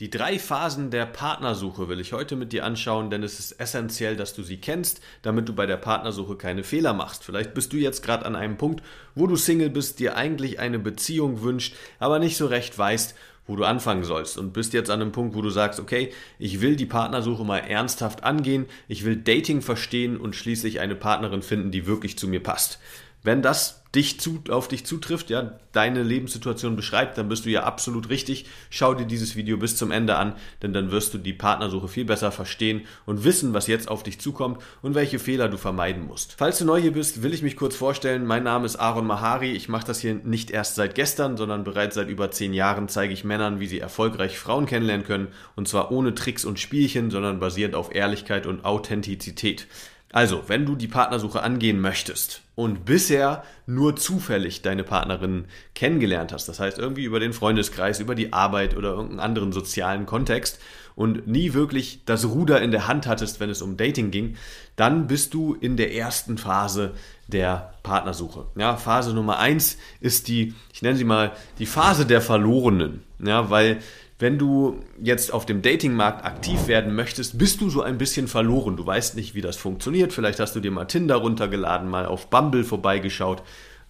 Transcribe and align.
Die 0.00 0.10
drei 0.10 0.38
Phasen 0.38 0.92
der 0.92 1.06
Partnersuche 1.06 1.88
will 1.88 1.98
ich 1.98 2.12
heute 2.12 2.36
mit 2.36 2.52
dir 2.52 2.64
anschauen, 2.64 3.10
denn 3.10 3.24
es 3.24 3.40
ist 3.40 3.60
essentiell, 3.60 4.14
dass 4.14 4.32
du 4.32 4.44
sie 4.44 4.58
kennst, 4.58 5.00
damit 5.22 5.48
du 5.48 5.54
bei 5.56 5.66
der 5.66 5.76
Partnersuche 5.76 6.36
keine 6.36 6.62
Fehler 6.62 6.92
machst. 6.92 7.24
Vielleicht 7.24 7.52
bist 7.52 7.72
du 7.72 7.78
jetzt 7.78 8.04
gerade 8.04 8.24
an 8.24 8.36
einem 8.36 8.56
Punkt, 8.56 8.84
wo 9.16 9.26
du 9.26 9.34
Single 9.34 9.70
bist, 9.70 9.98
dir 9.98 10.16
eigentlich 10.16 10.60
eine 10.60 10.78
Beziehung 10.78 11.42
wünscht, 11.42 11.74
aber 11.98 12.20
nicht 12.20 12.36
so 12.36 12.46
recht 12.46 12.78
weißt, 12.78 13.16
wo 13.48 13.56
du 13.56 13.64
anfangen 13.64 14.04
sollst 14.04 14.38
und 14.38 14.52
bist 14.52 14.72
jetzt 14.72 14.88
an 14.88 15.02
einem 15.02 15.10
Punkt, 15.10 15.34
wo 15.34 15.42
du 15.42 15.50
sagst, 15.50 15.80
okay, 15.80 16.12
ich 16.38 16.60
will 16.60 16.76
die 16.76 16.86
Partnersuche 16.86 17.44
mal 17.44 17.58
ernsthaft 17.58 18.22
angehen, 18.22 18.66
ich 18.86 19.04
will 19.04 19.16
Dating 19.16 19.62
verstehen 19.62 20.16
und 20.16 20.36
schließlich 20.36 20.78
eine 20.78 20.94
Partnerin 20.94 21.42
finden, 21.42 21.72
die 21.72 21.86
wirklich 21.86 22.16
zu 22.16 22.28
mir 22.28 22.40
passt. 22.40 22.78
Wenn 23.24 23.42
das 23.42 23.82
dich 23.98 24.20
zu, 24.20 24.40
auf 24.48 24.68
dich 24.68 24.86
zutrifft, 24.86 25.28
ja, 25.28 25.58
deine 25.72 26.04
Lebenssituation 26.04 26.76
beschreibt, 26.76 27.18
dann 27.18 27.28
bist 27.28 27.44
du 27.44 27.50
ja 27.50 27.64
absolut 27.64 28.10
richtig. 28.10 28.46
Schau 28.70 28.94
dir 28.94 29.06
dieses 29.06 29.34
Video 29.34 29.56
bis 29.56 29.76
zum 29.76 29.90
Ende 29.90 30.14
an, 30.14 30.36
denn 30.62 30.72
dann 30.72 30.92
wirst 30.92 31.14
du 31.14 31.18
die 31.18 31.32
Partnersuche 31.32 31.88
viel 31.88 32.04
besser 32.04 32.30
verstehen 32.30 32.82
und 33.06 33.24
wissen, 33.24 33.54
was 33.54 33.66
jetzt 33.66 33.88
auf 33.88 34.04
dich 34.04 34.20
zukommt 34.20 34.62
und 34.82 34.94
welche 34.94 35.18
Fehler 35.18 35.48
du 35.48 35.56
vermeiden 35.56 36.06
musst. 36.06 36.36
Falls 36.38 36.58
du 36.58 36.64
neu 36.64 36.80
hier 36.80 36.92
bist, 36.92 37.24
will 37.24 37.34
ich 37.34 37.42
mich 37.42 37.56
kurz 37.56 37.74
vorstellen. 37.74 38.24
Mein 38.24 38.44
Name 38.44 38.66
ist 38.66 38.76
Aaron 38.76 39.04
Mahari. 39.04 39.50
Ich 39.50 39.68
mache 39.68 39.88
das 39.88 39.98
hier 39.98 40.14
nicht 40.14 40.52
erst 40.52 40.76
seit 40.76 40.94
gestern, 40.94 41.36
sondern 41.36 41.64
bereits 41.64 41.96
seit 41.96 42.08
über 42.08 42.30
zehn 42.30 42.54
Jahren 42.54 42.88
zeige 42.88 43.12
ich 43.12 43.24
Männern, 43.24 43.58
wie 43.58 43.66
sie 43.66 43.80
erfolgreich 43.80 44.38
Frauen 44.38 44.66
kennenlernen 44.66 45.06
können 45.06 45.28
und 45.56 45.66
zwar 45.66 45.90
ohne 45.90 46.14
Tricks 46.14 46.44
und 46.44 46.60
Spielchen, 46.60 47.10
sondern 47.10 47.40
basierend 47.40 47.74
auf 47.74 47.92
Ehrlichkeit 47.92 48.46
und 48.46 48.64
Authentizität. 48.64 49.66
Also, 50.12 50.44
wenn 50.46 50.66
du 50.66 50.76
die 50.76 50.86
Partnersuche 50.86 51.42
angehen 51.42 51.80
möchtest 51.80 52.42
und 52.58 52.84
bisher 52.84 53.44
nur 53.66 53.94
zufällig 53.94 54.62
deine 54.62 54.82
Partnerin 54.82 55.44
kennengelernt 55.76 56.32
hast, 56.32 56.48
das 56.48 56.58
heißt 56.58 56.76
irgendwie 56.76 57.04
über 57.04 57.20
den 57.20 57.32
Freundeskreis, 57.32 58.00
über 58.00 58.16
die 58.16 58.32
Arbeit 58.32 58.76
oder 58.76 58.88
irgendeinen 58.88 59.20
anderen 59.20 59.52
sozialen 59.52 60.06
Kontext 60.06 60.58
und 60.96 61.28
nie 61.28 61.54
wirklich 61.54 62.04
das 62.04 62.24
Ruder 62.24 62.60
in 62.60 62.72
der 62.72 62.88
Hand 62.88 63.06
hattest, 63.06 63.38
wenn 63.38 63.48
es 63.48 63.62
um 63.62 63.76
Dating 63.76 64.10
ging, 64.10 64.34
dann 64.74 65.06
bist 65.06 65.34
du 65.34 65.54
in 65.54 65.76
der 65.76 65.94
ersten 65.94 66.36
Phase 66.36 66.94
der 67.28 67.74
Partnersuche. 67.84 68.46
Ja, 68.56 68.76
Phase 68.76 69.14
Nummer 69.14 69.38
eins 69.38 69.78
ist 70.00 70.26
die, 70.26 70.52
ich 70.72 70.82
nenne 70.82 70.96
sie 70.96 71.04
mal, 71.04 71.30
die 71.60 71.66
Phase 71.66 72.06
der 72.06 72.20
Verlorenen. 72.20 73.04
Ja, 73.20 73.50
weil 73.50 73.78
wenn 74.18 74.36
du 74.36 74.80
jetzt 75.00 75.32
auf 75.32 75.46
dem 75.46 75.62
Datingmarkt 75.62 76.24
aktiv 76.24 76.66
werden 76.66 76.94
möchtest, 76.94 77.38
bist 77.38 77.60
du 77.60 77.70
so 77.70 77.82
ein 77.82 77.98
bisschen 77.98 78.26
verloren. 78.26 78.76
Du 78.76 78.84
weißt 78.84 79.14
nicht, 79.14 79.34
wie 79.34 79.40
das 79.40 79.56
funktioniert. 79.56 80.12
Vielleicht 80.12 80.40
hast 80.40 80.56
du 80.56 80.60
dir 80.60 80.72
mal 80.72 80.86
Tinder 80.86 81.16
runtergeladen, 81.16 81.88
mal 81.88 82.06
auf 82.06 82.28
Bumble 82.28 82.64
vorbeigeschaut, 82.64 83.42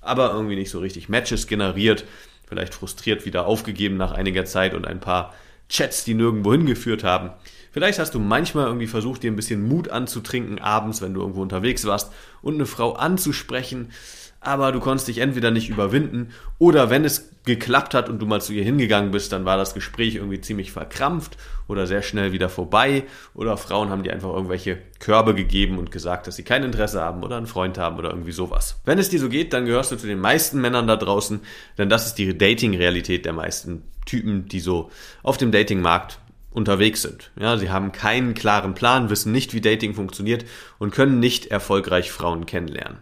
aber 0.02 0.32
irgendwie 0.32 0.56
nicht 0.56 0.70
so 0.70 0.80
richtig 0.80 1.08
Matches 1.08 1.46
generiert. 1.46 2.04
Vielleicht 2.46 2.74
frustriert 2.74 3.24
wieder 3.24 3.46
aufgegeben 3.46 3.96
nach 3.96 4.12
einiger 4.12 4.44
Zeit 4.44 4.74
und 4.74 4.86
ein 4.86 5.00
paar 5.00 5.32
Chats, 5.70 6.04
die 6.04 6.14
nirgendwo 6.14 6.52
hingeführt 6.52 7.04
haben. 7.04 7.30
Vielleicht 7.72 7.98
hast 7.98 8.14
du 8.14 8.18
manchmal 8.18 8.66
irgendwie 8.66 8.86
versucht, 8.86 9.22
dir 9.22 9.30
ein 9.30 9.36
bisschen 9.36 9.66
Mut 9.66 9.88
anzutrinken 9.88 10.58
abends, 10.58 11.00
wenn 11.00 11.14
du 11.14 11.20
irgendwo 11.20 11.42
unterwegs 11.42 11.86
warst 11.86 12.12
und 12.42 12.54
eine 12.54 12.66
Frau 12.66 12.94
anzusprechen, 12.94 13.92
aber 14.40 14.72
du 14.72 14.80
konntest 14.80 15.08
dich 15.08 15.18
entweder 15.18 15.50
nicht 15.50 15.68
überwinden 15.68 16.30
oder 16.58 16.90
wenn 16.90 17.04
es 17.04 17.30
geklappt 17.44 17.94
hat 17.94 18.08
und 18.08 18.20
du 18.20 18.26
mal 18.26 18.40
zu 18.40 18.52
ihr 18.52 18.62
hingegangen 18.62 19.10
bist, 19.10 19.32
dann 19.32 19.44
war 19.44 19.56
das 19.56 19.74
Gespräch 19.74 20.16
irgendwie 20.16 20.40
ziemlich 20.40 20.70
verkrampft 20.70 21.36
oder 21.66 21.86
sehr 21.86 22.02
schnell 22.02 22.32
wieder 22.32 22.48
vorbei 22.48 23.04
oder 23.34 23.56
Frauen 23.56 23.90
haben 23.90 24.02
dir 24.02 24.12
einfach 24.12 24.32
irgendwelche 24.32 24.78
Körbe 25.00 25.34
gegeben 25.34 25.78
und 25.78 25.90
gesagt, 25.90 26.26
dass 26.26 26.36
sie 26.36 26.44
kein 26.44 26.62
Interesse 26.62 27.00
haben 27.00 27.22
oder 27.22 27.36
einen 27.36 27.46
Freund 27.46 27.78
haben 27.78 27.98
oder 27.98 28.10
irgendwie 28.10 28.32
sowas. 28.32 28.80
Wenn 28.84 28.98
es 28.98 29.08
dir 29.08 29.18
so 29.18 29.28
geht, 29.28 29.52
dann 29.52 29.64
gehörst 29.64 29.90
du 29.92 29.96
zu 29.96 30.06
den 30.06 30.20
meisten 30.20 30.60
Männern 30.60 30.86
da 30.86 30.96
draußen, 30.96 31.40
denn 31.78 31.88
das 31.88 32.06
ist 32.06 32.14
die 32.14 32.36
Dating-Realität 32.36 33.24
der 33.24 33.32
meisten 33.32 33.82
Typen, 34.06 34.46
die 34.46 34.60
so 34.60 34.90
auf 35.22 35.36
dem 35.36 35.50
Datingmarkt 35.50 36.18
unterwegs 36.50 37.02
sind. 37.02 37.30
Ja, 37.38 37.56
sie 37.56 37.70
haben 37.70 37.92
keinen 37.92 38.34
klaren 38.34 38.74
Plan, 38.74 39.10
wissen 39.10 39.32
nicht, 39.32 39.54
wie 39.54 39.60
Dating 39.60 39.94
funktioniert 39.94 40.44
und 40.78 40.92
können 40.94 41.20
nicht 41.20 41.46
erfolgreich 41.46 42.10
Frauen 42.10 42.46
kennenlernen. 42.46 42.98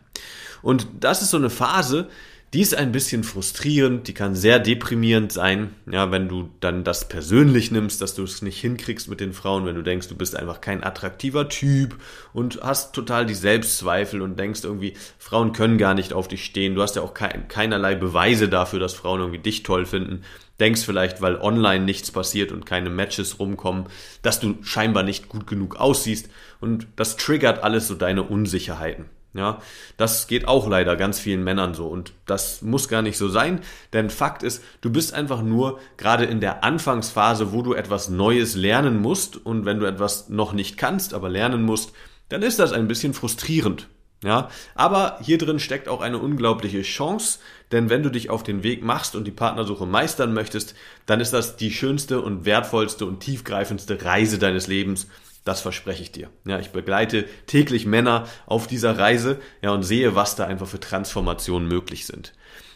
Und 0.67 0.89
das 0.99 1.23
ist 1.23 1.31
so 1.31 1.37
eine 1.37 1.49
Phase, 1.49 2.09
die 2.53 2.61
ist 2.61 2.75
ein 2.75 2.91
bisschen 2.91 3.23
frustrierend, 3.23 4.09
die 4.09 4.15
kann 4.15 4.35
sehr 4.35 4.59
deprimierend 4.59 5.31
sein, 5.31 5.77
ja, 5.89 6.11
wenn 6.11 6.29
du 6.29 6.49
dann 6.59 6.83
das 6.83 7.07
persönlich 7.07 7.71
nimmst, 7.71 8.03
dass 8.03 8.17
du 8.17 8.25
es 8.25 8.43
nicht 8.43 8.61
hinkriegst 8.63 9.09
mit 9.09 9.21
den 9.21 9.33
Frauen, 9.33 9.65
wenn 9.65 9.77
du 9.77 9.83
denkst, 9.83 10.09
du 10.09 10.17
bist 10.17 10.35
einfach 10.35 10.61
kein 10.61 10.83
attraktiver 10.83 11.49
Typ 11.49 11.95
und 12.33 12.59
hast 12.65 12.97
total 12.97 13.27
die 13.27 13.37
Selbstzweifel 13.37 14.21
und 14.21 14.41
denkst 14.41 14.65
irgendwie, 14.65 14.95
Frauen 15.21 15.53
können 15.53 15.79
gar 15.79 15.95
nicht 15.95 16.13
auf 16.13 16.27
dich 16.27 16.45
stehen, 16.45 16.75
du 16.75 16.83
hast 16.83 16.97
ja 16.97 17.03
auch 17.03 17.15
kein, 17.15 17.47
keinerlei 17.47 17.95
Beweise 17.95 18.49
dafür, 18.49 18.81
dass 18.81 18.95
Frauen 18.95 19.21
irgendwie 19.21 19.39
dich 19.39 19.63
toll 19.63 19.87
finden, 19.87 20.23
denkst 20.59 20.83
vielleicht, 20.83 21.23
weil 21.23 21.37
online 21.37 21.85
nichts 21.85 22.11
passiert 22.11 22.51
und 22.51 22.67
keine 22.67 22.91
Matches 22.91 23.39
rumkommen, 23.39 23.85
dass 24.23 24.41
du 24.41 24.57
scheinbar 24.63 25.05
nicht 25.05 25.29
gut 25.29 25.47
genug 25.47 25.77
aussiehst. 25.77 26.29
Und 26.61 26.89
das 26.97 27.17
triggert 27.17 27.63
alles 27.63 27.87
so 27.87 27.95
deine 27.95 28.25
Unsicherheiten. 28.25 29.05
Ja, 29.37 29.61
das 29.97 30.29
geht 30.29 30.49
auch 30.49 30.67
leider 30.67 30.97
ganz 30.97 31.19
vielen 31.19 31.45
Männern 31.45 31.75
so 31.75 31.87
und 31.87 32.13
das 32.25 32.63
muss 32.63 32.89
gar 32.89 33.03
nicht 33.03 33.19
so 33.19 33.29
sein, 33.29 33.61
denn 33.93 34.09
Fakt 34.09 34.43
ist, 34.43 34.63
du 34.81 34.91
bist 34.91 35.13
einfach 35.13 35.43
nur 35.43 35.79
gerade 35.99 36.25
in 36.25 36.41
der 36.41 36.65
Anfangsphase, 36.65 37.53
wo 37.53 37.61
du 37.63 37.75
etwas 37.75 38.09
Neues 38.09 38.55
lernen 38.57 39.01
musst 39.01 39.45
und 39.45 39.67
wenn 39.67 39.79
du 39.79 39.87
etwas 39.87 40.31
noch 40.31 40.53
nicht 40.53 40.79
kannst, 40.79 41.13
aber 41.13 41.29
lernen 41.29 41.63
musst, 41.63 41.93
dann 42.29 42.43
ist 42.43 42.59
das 42.59 42.73
ein 42.73 42.89
bisschen 42.89 43.15
frustrierend. 43.15 43.89
Ja, 44.25 44.49
aber 44.75 45.19
hier 45.21 45.37
drin 45.37 45.61
steckt 45.61 45.89
auch 45.89 46.01
eine 46.01 46.19
unglaubliche 46.19 46.81
Chance, 46.81 47.39
denn 47.71 47.91
wenn 47.91 48.03
du 48.03 48.11
dich 48.11 48.31
auf 48.31 48.43
den 48.43 48.63
Weg 48.63 48.83
machst 48.83 49.15
und 49.15 49.25
die 49.25 49.31
Partnersuche 49.31 49.85
meistern 49.85 50.33
möchtest, 50.33 50.75
dann 51.05 51.21
ist 51.21 51.35
das 51.35 51.57
die 51.57 51.71
schönste 51.71 52.23
und 52.23 52.47
wertvollste 52.47 53.05
und 53.05 53.21
tiefgreifendste 53.21 54.03
Reise 54.03 54.39
deines 54.39 54.67
Lebens 54.67 55.09
das 55.47 55.61
verspreche 55.61 56.03
ich 56.03 56.13
dir. 56.13 56.29
Ja, 56.45 56.59
ich 56.59 56.71
begleite 56.71 57.25
täglich 57.47 57.87
Männer 57.87 58.27
auf 58.47 58.67
dieser 58.67 58.99
Reise, 58.99 59.39
ja, 59.63 59.71
und 59.71 59.85
sehe, 59.85 60.15
was 60.15 60.37
da 60.37 60.45
einfach 60.45 60.67
für 60.67 60.81
Transformationen 60.81 61.69
möglich 61.69 62.05
sind. 62.05 62.35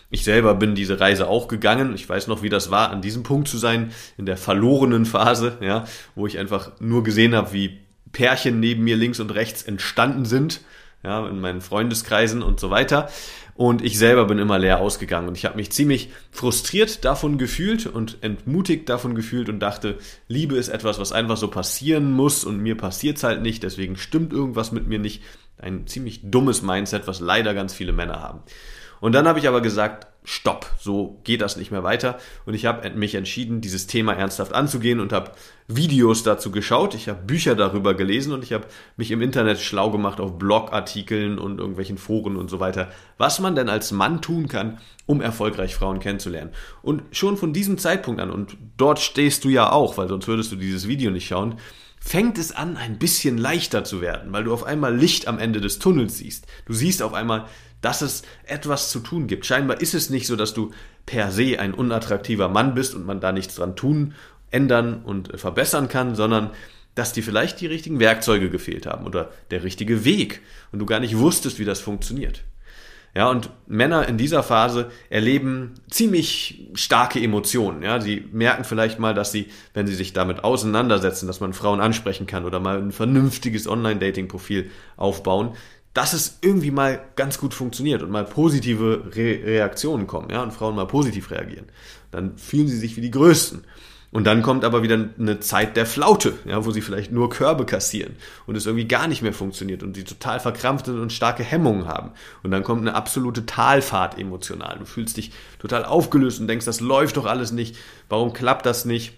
Ich 0.08 0.25
selber 0.25 0.54
bin 0.54 0.75
diese 0.75 0.98
Reise 0.98 1.28
auch 1.28 1.48
gegangen. 1.48 1.94
Ich 1.94 2.09
weiß 2.09 2.26
noch, 2.28 2.42
wie 2.42 2.48
das 2.48 2.70
war, 2.70 2.91
an 2.91 3.03
diesem 3.03 3.22
Punkt 3.22 3.48
zu 3.48 3.59
sein, 3.59 3.92
in 4.16 4.26
der 4.26 4.36
verlorenen 4.36 5.04
Phase, 5.04 5.59
ja, 5.60 5.84
wo 6.14 6.26
ich 6.26 6.38
einfach 6.38 6.72
nur 6.80 7.03
gesehen 7.03 7.34
habe, 7.34 7.53
wie 7.53 7.80
Pärchen 8.12 8.60
neben 8.60 8.84
mir 8.84 8.97
links 8.97 9.20
und 9.20 9.30
rechts 9.30 9.62
entstanden 9.62 10.25
sind, 10.25 10.60
ja, 11.02 11.26
in 11.26 11.40
meinen 11.40 11.60
Freundeskreisen 11.60 12.42
und 12.42 12.60
so 12.60 12.70
weiter. 12.70 13.08
Und 13.54 13.82
ich 13.82 13.98
selber 13.98 14.24
bin 14.24 14.38
immer 14.38 14.58
leer 14.58 14.80
ausgegangen 14.80 15.28
und 15.28 15.36
ich 15.36 15.44
habe 15.44 15.56
mich 15.56 15.70
ziemlich 15.70 16.08
frustriert 16.30 17.04
davon 17.04 17.36
gefühlt 17.36 17.86
und 17.86 18.18
entmutigt 18.22 18.88
davon 18.88 19.14
gefühlt 19.14 19.48
und 19.48 19.60
dachte, 19.60 19.98
Liebe 20.28 20.56
ist 20.56 20.68
etwas, 20.68 20.98
was 20.98 21.12
einfach 21.12 21.36
so 21.36 21.48
passieren 21.48 22.10
muss 22.12 22.44
und 22.44 22.60
mir 22.60 22.76
passiert's 22.76 23.22
halt 23.22 23.42
nicht, 23.42 23.62
deswegen 23.62 23.96
stimmt 23.96 24.32
irgendwas 24.32 24.72
mit 24.72 24.86
mir 24.86 24.98
nicht. 24.98 25.22
Ein 25.58 25.86
ziemlich 25.86 26.22
dummes 26.22 26.62
Mindset, 26.62 27.06
was 27.06 27.20
leider 27.20 27.52
ganz 27.52 27.74
viele 27.74 27.92
Männer 27.92 28.22
haben. 28.22 28.40
Und 29.00 29.12
dann 29.12 29.28
habe 29.28 29.38
ich 29.38 29.46
aber 29.46 29.60
gesagt, 29.60 30.06
stopp, 30.22 30.70
so 30.78 31.19
geht 31.25 31.41
das 31.41 31.56
nicht 31.56 31.70
mehr 31.70 31.82
weiter. 31.82 32.19
Und 32.44 32.54
ich 32.54 32.66
habe 32.66 32.88
mich 32.91 33.14
entschieden, 33.14 33.60
dieses 33.60 33.86
Thema 33.86 34.12
ernsthaft 34.12 34.53
anzugehen 34.53 35.00
und 35.00 35.12
habe 35.12 35.32
Videos 35.66 36.22
dazu 36.22 36.50
geschaut. 36.50 36.94
Ich 36.94 37.08
habe 37.08 37.22
Bücher 37.22 37.54
darüber 37.54 37.94
gelesen 37.94 38.32
und 38.32 38.44
ich 38.44 38.53
habe 38.53 38.66
mich 38.97 39.10
im 39.10 39.22
Internet 39.22 39.59
schlau 39.59 39.91
gemacht 39.91 40.20
auf 40.20 40.38
Blogartikeln 40.38 41.38
und 41.38 41.59
irgendwelchen 41.59 41.97
Foren 41.97 42.36
und 42.36 42.50
so 42.50 42.60
weiter, 42.60 42.91
was 43.19 43.41
man 43.41 43.54
denn 43.54 43.69
als 43.69 43.92
Mann 43.92 44.20
tun 44.20 44.48
kann, 44.48 44.78
um 45.06 45.20
erfolgreich 45.20 45.75
Frauen 45.75 46.00
kennenzulernen. 46.00 46.53
Und 46.83 47.03
schon 47.12 47.36
von 47.36 47.53
diesem 47.53 47.78
Zeitpunkt 47.78 48.21
an, 48.21 48.30
und 48.30 48.56
dort 48.77 48.98
stehst 48.98 49.44
du 49.44 49.48
ja 49.48 49.72
auch, 49.72 49.97
weil 49.97 50.09
sonst 50.09 50.28
würdest 50.28 50.53
du 50.53 50.56
dieses 50.56 50.86
Video 50.86 51.10
nicht 51.10 51.28
schauen, 51.28 51.56
fängt 51.98 52.39
es 52.39 52.53
an, 52.53 52.77
ein 52.77 52.98
bisschen 52.98 53.36
leichter 53.36 53.84
zu 53.84 54.00
werden, 54.00 54.33
weil 54.33 54.44
du 54.44 54.53
auf 54.53 54.65
einmal 54.65 54.97
Licht 54.97 55.28
am 55.28 55.39
Ende 55.39 55.60
des 55.60 55.78
Tunnels 55.78 56.18
siehst. 56.18 56.47
Du 56.65 56.72
siehst 56.72 57.03
auf 57.03 57.12
einmal, 57.12 57.47
dass 57.80 58.03
es 58.03 58.22
etwas 58.44 58.91
zu 58.91 59.00
tun 59.00 59.27
gibt. 59.27 59.47
Scheinbar 59.47 59.80
ist 59.80 59.94
es 59.94 60.10
nicht 60.10 60.19
so, 60.26 60.36
dass 60.36 60.54
du 60.54 60.72
per 61.06 61.30
se 61.30 61.58
ein 61.58 61.74
unattraktiver 61.74 62.48
Mann 62.48 62.74
bist 62.74 62.94
und 62.94 63.06
man 63.06 63.20
da 63.20 63.32
nichts 63.32 63.56
dran 63.56 63.76
tun, 63.76 64.14
ändern 64.50 65.02
und 65.04 65.38
verbessern 65.38 65.88
kann, 65.88 66.14
sondern 66.14 66.50
dass 66.94 67.12
dir 67.12 67.22
vielleicht 67.22 67.60
die 67.60 67.66
richtigen 67.66 68.00
Werkzeuge 68.00 68.50
gefehlt 68.50 68.86
haben 68.86 69.06
oder 69.06 69.30
der 69.50 69.62
richtige 69.62 70.04
Weg 70.04 70.40
und 70.72 70.80
du 70.80 70.86
gar 70.86 71.00
nicht 71.00 71.18
wusstest, 71.18 71.58
wie 71.58 71.64
das 71.64 71.80
funktioniert. 71.80 72.42
Ja, 73.12 73.28
und 73.28 73.50
Männer 73.66 74.08
in 74.08 74.18
dieser 74.18 74.44
Phase 74.44 74.90
erleben 75.08 75.74
ziemlich 75.90 76.68
starke 76.74 77.20
Emotionen. 77.20 77.82
Ja, 77.82 78.00
sie 78.00 78.24
merken 78.30 78.62
vielleicht 78.62 79.00
mal, 79.00 79.14
dass 79.14 79.32
sie, 79.32 79.48
wenn 79.74 79.88
sie 79.88 79.96
sich 79.96 80.12
damit 80.12 80.44
auseinandersetzen, 80.44 81.26
dass 81.26 81.40
man 81.40 81.52
Frauen 81.52 81.80
ansprechen 81.80 82.28
kann 82.28 82.44
oder 82.44 82.60
mal 82.60 82.78
ein 82.78 82.92
vernünftiges 82.92 83.66
Online-Dating-Profil 83.66 84.70
aufbauen, 84.96 85.56
dass 85.95 86.13
es 86.13 86.39
irgendwie 86.41 86.71
mal 86.71 87.01
ganz 87.16 87.39
gut 87.39 87.54
funktioniert 87.54 88.03
und 88.03 88.10
mal 88.10 88.25
positive 88.25 89.10
Re 89.15 89.41
Reaktionen 89.45 90.07
kommen, 90.07 90.31
ja, 90.31 90.42
und 90.42 90.53
Frauen 90.53 90.77
mal 90.77 90.87
positiv 90.87 91.31
reagieren. 91.31 91.66
Dann 92.10 92.37
fühlen 92.37 92.69
sie 92.69 92.78
sich 92.78 92.97
wie 92.97 93.01
die 93.01 93.10
Größten. 93.10 93.65
Und 94.13 94.25
dann 94.25 94.42
kommt 94.42 94.65
aber 94.65 94.83
wieder 94.83 95.09
eine 95.19 95.39
Zeit 95.39 95.77
der 95.77 95.87
Flaute, 95.87 96.34
ja, 96.45 96.65
wo 96.65 96.72
sie 96.72 96.81
vielleicht 96.81 97.13
nur 97.13 97.31
Körbe 97.31 97.65
kassieren 97.65 98.16
und 98.47 98.57
es 98.57 98.66
irgendwie 98.66 98.89
gar 98.89 99.07
nicht 99.07 99.22
mehr 99.22 99.33
funktioniert 99.33 99.84
und 99.84 99.95
sie 99.95 100.03
total 100.03 100.41
verkrampft 100.41 100.87
sind 100.87 100.98
und 100.98 101.13
starke 101.13 101.45
Hemmungen 101.45 101.87
haben. 101.87 102.10
Und 102.42 102.51
dann 102.51 102.65
kommt 102.65 102.81
eine 102.81 102.97
absolute 102.97 103.47
Talfahrt 103.47 104.19
emotional. 104.19 104.78
Du 104.81 104.84
fühlst 104.84 105.16
dich 105.16 105.31
total 105.60 105.84
aufgelöst 105.84 106.41
und 106.41 106.48
denkst, 106.48 106.66
das 106.66 106.81
läuft 106.81 107.19
doch 107.19 107.27
alles 107.27 107.53
nicht. 107.53 107.77
Warum 108.09 108.33
klappt 108.33 108.66
das 108.66 108.84
nicht? 108.84 109.13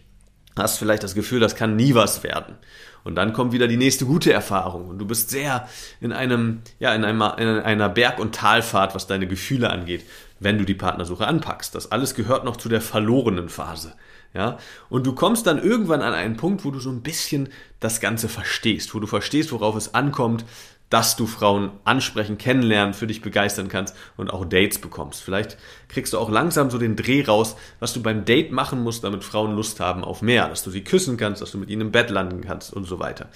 Hast 0.57 0.79
vielleicht 0.79 1.03
das 1.03 1.15
Gefühl, 1.15 1.41
das 1.41 1.57
kann 1.57 1.77
nie 1.77 1.95
was 1.95 2.23
werden. 2.23 2.57
Und 3.05 3.17
dann 3.17 3.33
kommt 3.33 3.53
wieder 3.53 3.69
die 3.69 3.77
nächste 3.77 4.07
gute 4.07 4.33
Erfahrung. 4.33 4.89
Und 4.89 4.99
du 4.99 5.07
bist 5.07 5.31
sehr 5.31 5.69
in 6.01 6.13
einem, 6.13 6.63
ja, 6.79 6.95
in 6.95 7.05
einer, 7.05 7.39
in 7.39 7.49
einer 7.49 7.89
Berg- 7.89 8.19
und 8.19 8.35
Talfahrt, 8.35 8.95
was 8.95 9.07
deine 9.07 9.27
Gefühle 9.27 9.71
angeht, 9.71 10.05
wenn 10.41 10.59
du 10.59 10.65
die 10.65 10.75
Partnersuche 10.75 11.27
anpackst. 11.27 11.75
Das 11.75 11.91
alles 11.91 12.15
gehört 12.15 12.45
noch 12.45 12.57
zu 12.57 12.69
der 12.69 12.81
verlorenen 12.81 13.49
Phase. 13.49 13.95
Ja, 14.35 14.57
und 14.89 15.07
du 15.07 15.15
kommst 15.15 15.47
dann 15.47 15.63
irgendwann 15.63 16.01
an 16.01 16.15
einen 16.15 16.39
Punkt, 16.39 16.65
wo 16.65 16.71
du 16.71 16.81
so 16.81 16.89
ein 16.89 17.03
bisschen 17.03 17.51
das 17.81 18.01
Ganze 18.01 18.31
verstehst, 18.31 18.95
wo 18.95 18.99
du 18.99 19.07
verstehst, 19.07 19.53
worauf 19.53 19.77
es 19.77 19.93
ankommt, 19.93 20.47
dass 20.93 21.17
du 21.17 21.27
Frauen 21.27 21.71
ansprechen, 21.85 22.37
kennenlernen, 22.37 22.93
für 22.93 23.07
dich 23.07 23.23
begeistern 23.23 23.69
kannst 23.69 23.97
und 24.19 24.31
auch 24.31 24.45
Dates 24.45 24.79
bekommst. 24.79 25.23
Vielleicht 25.23 25.57
kriegst 25.89 26.13
du 26.13 26.19
auch 26.19 26.29
langsam 26.29 26.71
so 26.71 26.77
den 26.77 26.97
Dreh 26.97 27.25
raus, 27.25 27.57
was 27.81 27.95
du 27.95 28.03
beim 28.03 28.27
Date 28.27 28.53
machen 28.53 28.83
musst, 28.83 29.03
damit 29.03 29.25
Frauen 29.25 29.57
Lust 29.57 29.81
haben 29.81 30.05
auf 30.05 30.21
mehr, 30.21 30.49
dass 30.49 30.65
du 30.65 30.71
sie 30.71 30.85
küssen 30.85 31.17
kannst, 31.17 31.41
dass 31.41 31.53
du 31.53 31.57
mit 31.57 31.71
ihnen 31.71 31.81
im 31.81 31.93
Bett 31.93 32.11
landen 32.11 32.43
kannst 32.43 32.75
und 32.75 32.85
so 32.85 32.99
weiter. 32.99 33.31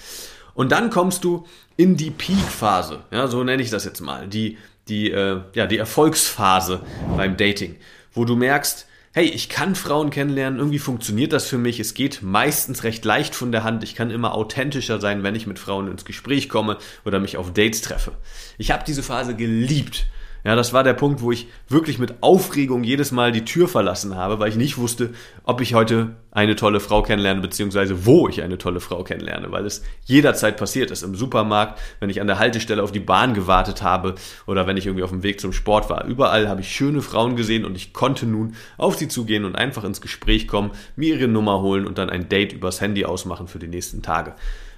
Und 0.53 0.71
dann 0.71 0.91
kommst 0.91 1.23
du 1.23 1.47
in 1.77 1.97
die 1.97 2.11
Peak-Phase, 2.11 2.99
ja, 3.09 3.25
so 3.27 3.43
nenne 3.43 3.63
ich 3.63 3.71
das 3.71 3.85
jetzt 3.85 4.01
mal, 4.01 4.27
die, 4.27 4.59
die, 4.87 5.09
äh, 5.09 5.41
ja, 5.53 5.65
die 5.65 5.77
Erfolgsphase 5.79 6.81
beim 7.15 7.37
Dating, 7.37 7.77
wo 8.13 8.23
du 8.23 8.35
merkst, 8.35 8.87
hey, 9.17 9.25
ich 9.25 9.49
kann 9.49 9.73
Frauen 9.73 10.11
kennenlernen, 10.11 10.59
irgendwie 10.59 10.77
funktioniert 10.77 11.33
das 11.33 11.47
für 11.47 11.57
mich, 11.57 11.79
es 11.79 11.95
geht 11.95 12.21
meistens 12.21 12.83
recht 12.83 13.03
leicht 13.03 13.33
von 13.33 13.51
der 13.51 13.63
Hand, 13.63 13.83
ich 13.83 13.95
kann 13.95 14.11
immer 14.11 14.35
authentischer 14.35 15.01
sein, 15.01 15.23
wenn 15.23 15.33
ich 15.33 15.47
mit 15.47 15.57
Frauen 15.57 15.89
ins 15.89 16.05
Gespräch 16.05 16.49
komme 16.49 16.77
oder 17.03 17.19
mich 17.19 17.35
auf 17.35 17.51
Dates 17.51 17.81
treffe. 17.81 18.11
Ich 18.59 18.69
habe 18.69 18.83
diese 18.85 19.01
Phase 19.01 19.35
geliebt 19.35 20.05
ja, 20.47 20.55
das 20.55 20.71
war 20.71 20.85
der 20.85 20.93
Punkt, 20.93 21.21
wo 21.21 21.33
ich 21.33 21.49
wirklich 21.67 21.99
mit 21.99 22.23
Aufregung 22.23 22.85
jedes 22.85 23.11
Mal 23.11 23.33
die 23.33 23.43
Tür 23.43 23.67
verlassen 23.67 24.15
habe, 24.15 24.39
weil 24.39 24.47
ich 24.47 24.55
nicht 24.55 24.77
wusste, 24.77 25.09
ob 25.43 25.59
ich 25.59 25.73
heute 25.73 26.15
eine 26.31 26.55
tolle 26.55 26.79
Frau 26.79 27.01
kennenlerne, 27.01 27.41
beziehungsweise 27.41 28.05
wo 28.05 28.29
ich 28.29 28.41
eine 28.41 28.57
tolle 28.57 28.79
Frau 28.79 29.03
kennenlerne, 29.03 29.51
weil 29.51 29.65
es 29.65 29.83
jederzeit 30.05 30.55
passiert 30.55 30.89
ist. 30.89 31.03
Im 31.03 31.15
Supermarkt, 31.15 31.81
wenn 31.99 32.09
ich 32.09 32.21
an 32.21 32.27
der 32.27 32.39
Haltestelle 32.39 32.81
auf 32.81 32.93
die 32.93 33.01
Bahn 33.01 33.33
gewartet 33.33 33.83
habe 33.83 34.15
oder 34.45 34.67
wenn 34.67 34.77
ich 34.77 34.85
irgendwie 34.85 35.03
auf 35.03 35.09
dem 35.09 35.21
Weg 35.21 35.41
zum 35.41 35.51
Sport 35.51 35.89
war. 35.89 36.05
Überall 36.05 36.47
habe 36.47 36.61
ich 36.61 36.71
schöne 36.71 37.01
Frauen 37.01 37.35
gesehen 37.35 37.65
und 37.65 37.75
ich 37.75 37.91
konnte 37.91 38.25
nun 38.25 38.55
auf 38.77 38.95
sie 38.95 39.09
zugehen 39.09 39.43
und 39.43 39.57
einfach 39.57 39.83
ins 39.83 39.99
Gespräch 39.99 40.47
kommen, 40.47 40.71
mir 40.95 41.15
ihre 41.15 41.27
Nummer 41.27 41.61
holen 41.61 41.85
und 41.85 41.97
dann 41.97 42.09
ein 42.09 42.29
Date 42.29 42.53
übers 42.53 42.79
Handy 42.79 43.03
ausmachen 43.03 43.49
für 43.49 43.59
die 43.59 43.67
nächsten 43.67 44.01
Tage. 44.01 44.33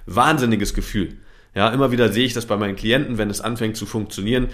Wahnsinniges 0.06 0.74
Gefühl. 0.74 1.18
Ja, 1.54 1.68
immer 1.68 1.92
wieder 1.92 2.12
sehe 2.12 2.26
ich 2.26 2.34
das 2.34 2.46
bei 2.46 2.56
meinen 2.56 2.74
Klienten, 2.74 3.18
wenn 3.18 3.30
es 3.30 3.40
anfängt 3.40 3.76
zu 3.76 3.86
funktionieren 3.86 4.48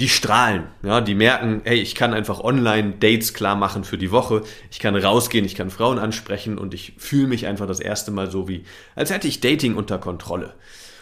die 0.00 0.08
strahlen, 0.08 0.64
ja, 0.82 1.02
die 1.02 1.14
merken, 1.14 1.60
hey, 1.64 1.78
ich 1.78 1.94
kann 1.94 2.14
einfach 2.14 2.40
online 2.40 2.94
Dates 2.98 3.34
klar 3.34 3.54
machen 3.54 3.84
für 3.84 3.98
die 3.98 4.10
Woche, 4.10 4.42
ich 4.70 4.78
kann 4.78 4.96
rausgehen, 4.96 5.44
ich 5.44 5.54
kann 5.54 5.68
Frauen 5.68 5.98
ansprechen 5.98 6.56
und 6.56 6.72
ich 6.72 6.94
fühle 6.96 7.28
mich 7.28 7.46
einfach 7.46 7.66
das 7.66 7.80
erste 7.80 8.10
Mal 8.10 8.30
so 8.30 8.48
wie, 8.48 8.64
als 8.94 9.10
hätte 9.10 9.28
ich 9.28 9.40
Dating 9.40 9.74
unter 9.74 9.98
Kontrolle. 9.98 10.54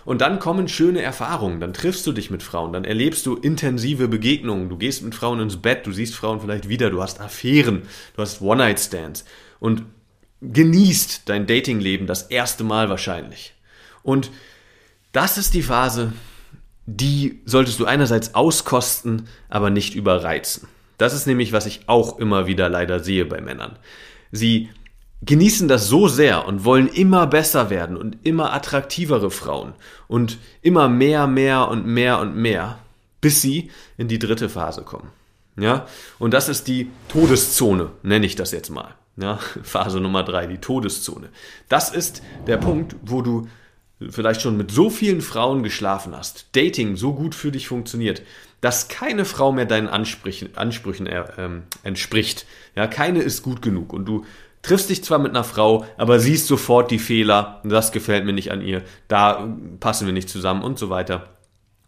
Und 0.05 0.21
dann 0.21 0.41
kommen 0.41 0.67
schöne 0.67 1.01
Erfahrungen, 1.01 1.61
dann 1.61 1.75
triffst 1.75 2.07
du 2.09 2.13
dich 2.13 2.31
mit 2.31 2.43
Frauen, 2.43 2.73
dann 2.73 2.85
erlebst 2.85 3.25
du 3.27 3.37
intensive 3.37 4.09
Begegnungen, 4.09 4.69
du 4.69 4.77
gehst 4.77 5.05
mit 5.05 5.15
Frauen 5.15 5.39
ins 5.39 5.59
Bett, 5.59 5.87
du 5.87 5.93
siehst 5.93 6.17
Frauen 6.17 6.41
vielleicht 6.41 6.69
wieder, 6.69 6.91
du 6.91 7.01
hast 7.01 7.21
Affären, 7.21 7.83
du 8.17 8.23
hast 8.23 8.41
One-Night-Stands. 8.41 9.25
Und 9.61 9.85
genießt 10.41 11.23
dein 11.29 11.47
Datingleben 11.47 12.07
das 12.07 12.23
erste 12.23 12.65
Mal 12.65 12.89
wahrscheinlich. 12.89 13.55
Und 14.03 14.31
das 15.13 15.39
ist 15.39 15.55
die 15.55 15.63
Phase, 15.63 16.13
die 16.91 17.43
solltest 17.45 17.79
du 17.81 17.85
einerseits 17.85 18.35
auskosten, 18.35 19.29
aber 19.51 19.69
nicht 19.69 19.95
überreizen. 19.95 20.69
Das 20.97 21.13
ist 21.13 21.27
nämlich, 21.27 21.53
was 21.53 21.67
ich 21.67 21.83
auch 21.87 22.19
immer 22.19 22.47
wieder 22.47 22.71
leider 22.71 23.01
sehe 23.01 23.27
bei 23.27 23.43
Männern. 23.43 23.77
Sie 24.33 24.71
genießen 25.21 25.69
das 25.69 25.87
so 25.87 26.09
sehr 26.09 26.47
und 26.47 26.65
wollen 26.65 26.89
immer 26.89 27.27
besser 27.27 27.69
werden 27.69 27.99
und 27.99 28.17
immer 28.23 28.55
attraktivere 28.55 29.31
Frauen 29.31 29.75
und 30.07 30.39
immer 30.63 30.89
mehr, 30.89 31.27
mehr 31.27 31.69
und 31.69 31.87
mehr 31.87 32.21
und 32.21 32.37
mehr, 32.37 32.79
bis 33.21 33.43
sie 33.43 33.71
in 33.99 34.09
die 34.09 34.19
dritte 34.19 34.49
Phase 34.49 34.81
kommen. 34.81 35.11
Ja, 35.59 35.87
und 36.19 36.33
das 36.33 36.49
ist 36.49 36.69
die 36.69 36.91
Todeszone, 37.09 37.91
nenne 38.03 38.25
ich 38.25 38.35
das 38.35 38.53
jetzt 38.53 38.71
mal. 38.71 38.95
Ja, 39.19 39.39
Phase 39.63 40.01
Nummer 40.01 40.23
drei, 40.23 40.47
die 40.47 40.59
Todeszone. 40.59 41.29
Das 41.69 41.91
ist 41.91 42.23
der 42.47 42.57
Punkt, 42.57 42.97
wo 43.03 43.21
du 43.21 43.47
vielleicht 44.11 44.43
schon 44.43 44.57
mit 44.57 44.71
so 44.71 44.91
vielen 44.91 45.21
Frauen 45.21 45.63
geschlafen 45.63 46.17
hast, 46.17 46.47
Dating 46.53 46.97
so 46.97 47.15
gut 47.15 47.35
für 47.35 47.51
dich 47.51 47.69
funktioniert, 47.69 48.23
dass 48.61 48.89
keine 48.89 49.25
Frau 49.25 49.53
mehr 49.53 49.67
deinen 49.67 49.89
Ansprüchen, 49.89 50.57
Ansprüchen 50.57 51.07
äh, 51.07 51.25
ähm, 51.37 51.63
entspricht. 51.83 52.47
Ja, 52.77 52.87
keine 52.87 53.21
ist 53.23 53.43
gut 53.43 53.63
genug 53.63 53.93
und 53.93 54.07
du 54.07 54.25
triffst 54.63 54.91
dich 54.91 55.05
zwar 55.05 55.19
mit 55.19 55.31
einer 55.31 55.45
Frau, 55.45 55.87
aber 55.97 56.19
siehst 56.19 56.47
sofort 56.47 56.91
die 56.91 56.99
Fehler, 56.99 57.61
das 57.65 57.93
gefällt 57.93 58.25
mir 58.25 58.33
nicht 58.33 58.51
an 58.51 58.63
ihr, 58.63 58.83
da 59.07 59.49
passen 59.81 60.07
wir 60.07 60.13
nicht 60.13 60.29
zusammen 60.29 60.63
und 60.63 60.79
so 60.79 60.91
weiter. 60.91 61.38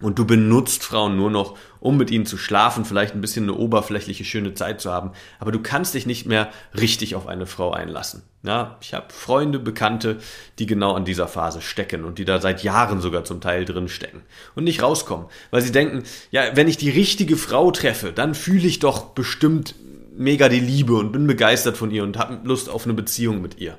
Und 0.01 0.19
du 0.19 0.25
benutzt 0.25 0.83
Frauen 0.83 1.17
nur 1.17 1.31
noch, 1.31 1.59
um 1.79 1.99
mit 1.99 2.11
ihnen 2.11 2.25
zu 2.25 2.39
schlafen, 2.39 2.87
vielleicht 2.87 3.15
ein 3.15 3.21
bisschen 3.21 3.45
eine 3.45 3.55
oberflächliche 3.55 4.25
schöne 4.25 4.55
Zeit 4.55 4.81
zu 4.81 4.91
haben, 4.91 5.13
aber 5.39 5.53
du 5.53 5.61
kannst 5.61 5.93
dich 5.93 6.07
nicht 6.07 6.25
mehr 6.25 6.51
richtig 6.79 7.15
auf 7.15 7.27
eine 7.27 7.45
Frau 7.45 7.73
einlassen. 7.73 8.23
Ja, 8.43 8.79
ich 8.81 8.95
habe 8.95 9.13
Freunde, 9.13 9.59
Bekannte, 9.59 10.19
die 10.59 10.65
genau 10.65 10.95
an 10.95 11.05
dieser 11.05 11.29
Phase 11.29 11.61
stecken 11.61 12.05
und 12.05 12.19
die 12.19 12.25
da 12.25 12.41
seit 12.41 12.63
Jahren 12.63 13.03
sogar 13.03 13.25
zum 13.25 13.43
Teil 13.43 13.67
drin 13.67 13.89
stecken 13.89 14.23
und 14.55 14.65
nicht 14.65 14.83
rauskommen, 14.83 15.27
weil 15.51 15.61
sie 15.61 15.73
denken, 15.73 16.05
ja, 16.31 16.57
wenn 16.57 16.69
ich 16.69 16.79
die 16.79 16.91
richtige 16.91 17.37
Frau 17.37 17.71
treffe, 17.71 18.13
dann 18.13 18.35
fühle 18.35 18.67
ich 18.67 18.79
doch 18.79 19.11
bestimmt 19.11 19.75
mega 20.17 20.49
die 20.49 20.61
Liebe 20.61 20.95
und 20.95 21.13
bin 21.13 21.27
begeistert 21.27 21.77
von 21.77 21.91
ihr 21.91 22.05
und 22.05 22.19
habe 22.19 22.41
Lust 22.45 22.71
auf 22.71 22.85
eine 22.85 22.95
Beziehung 22.95 23.43
mit 23.43 23.59
ihr 23.59 23.77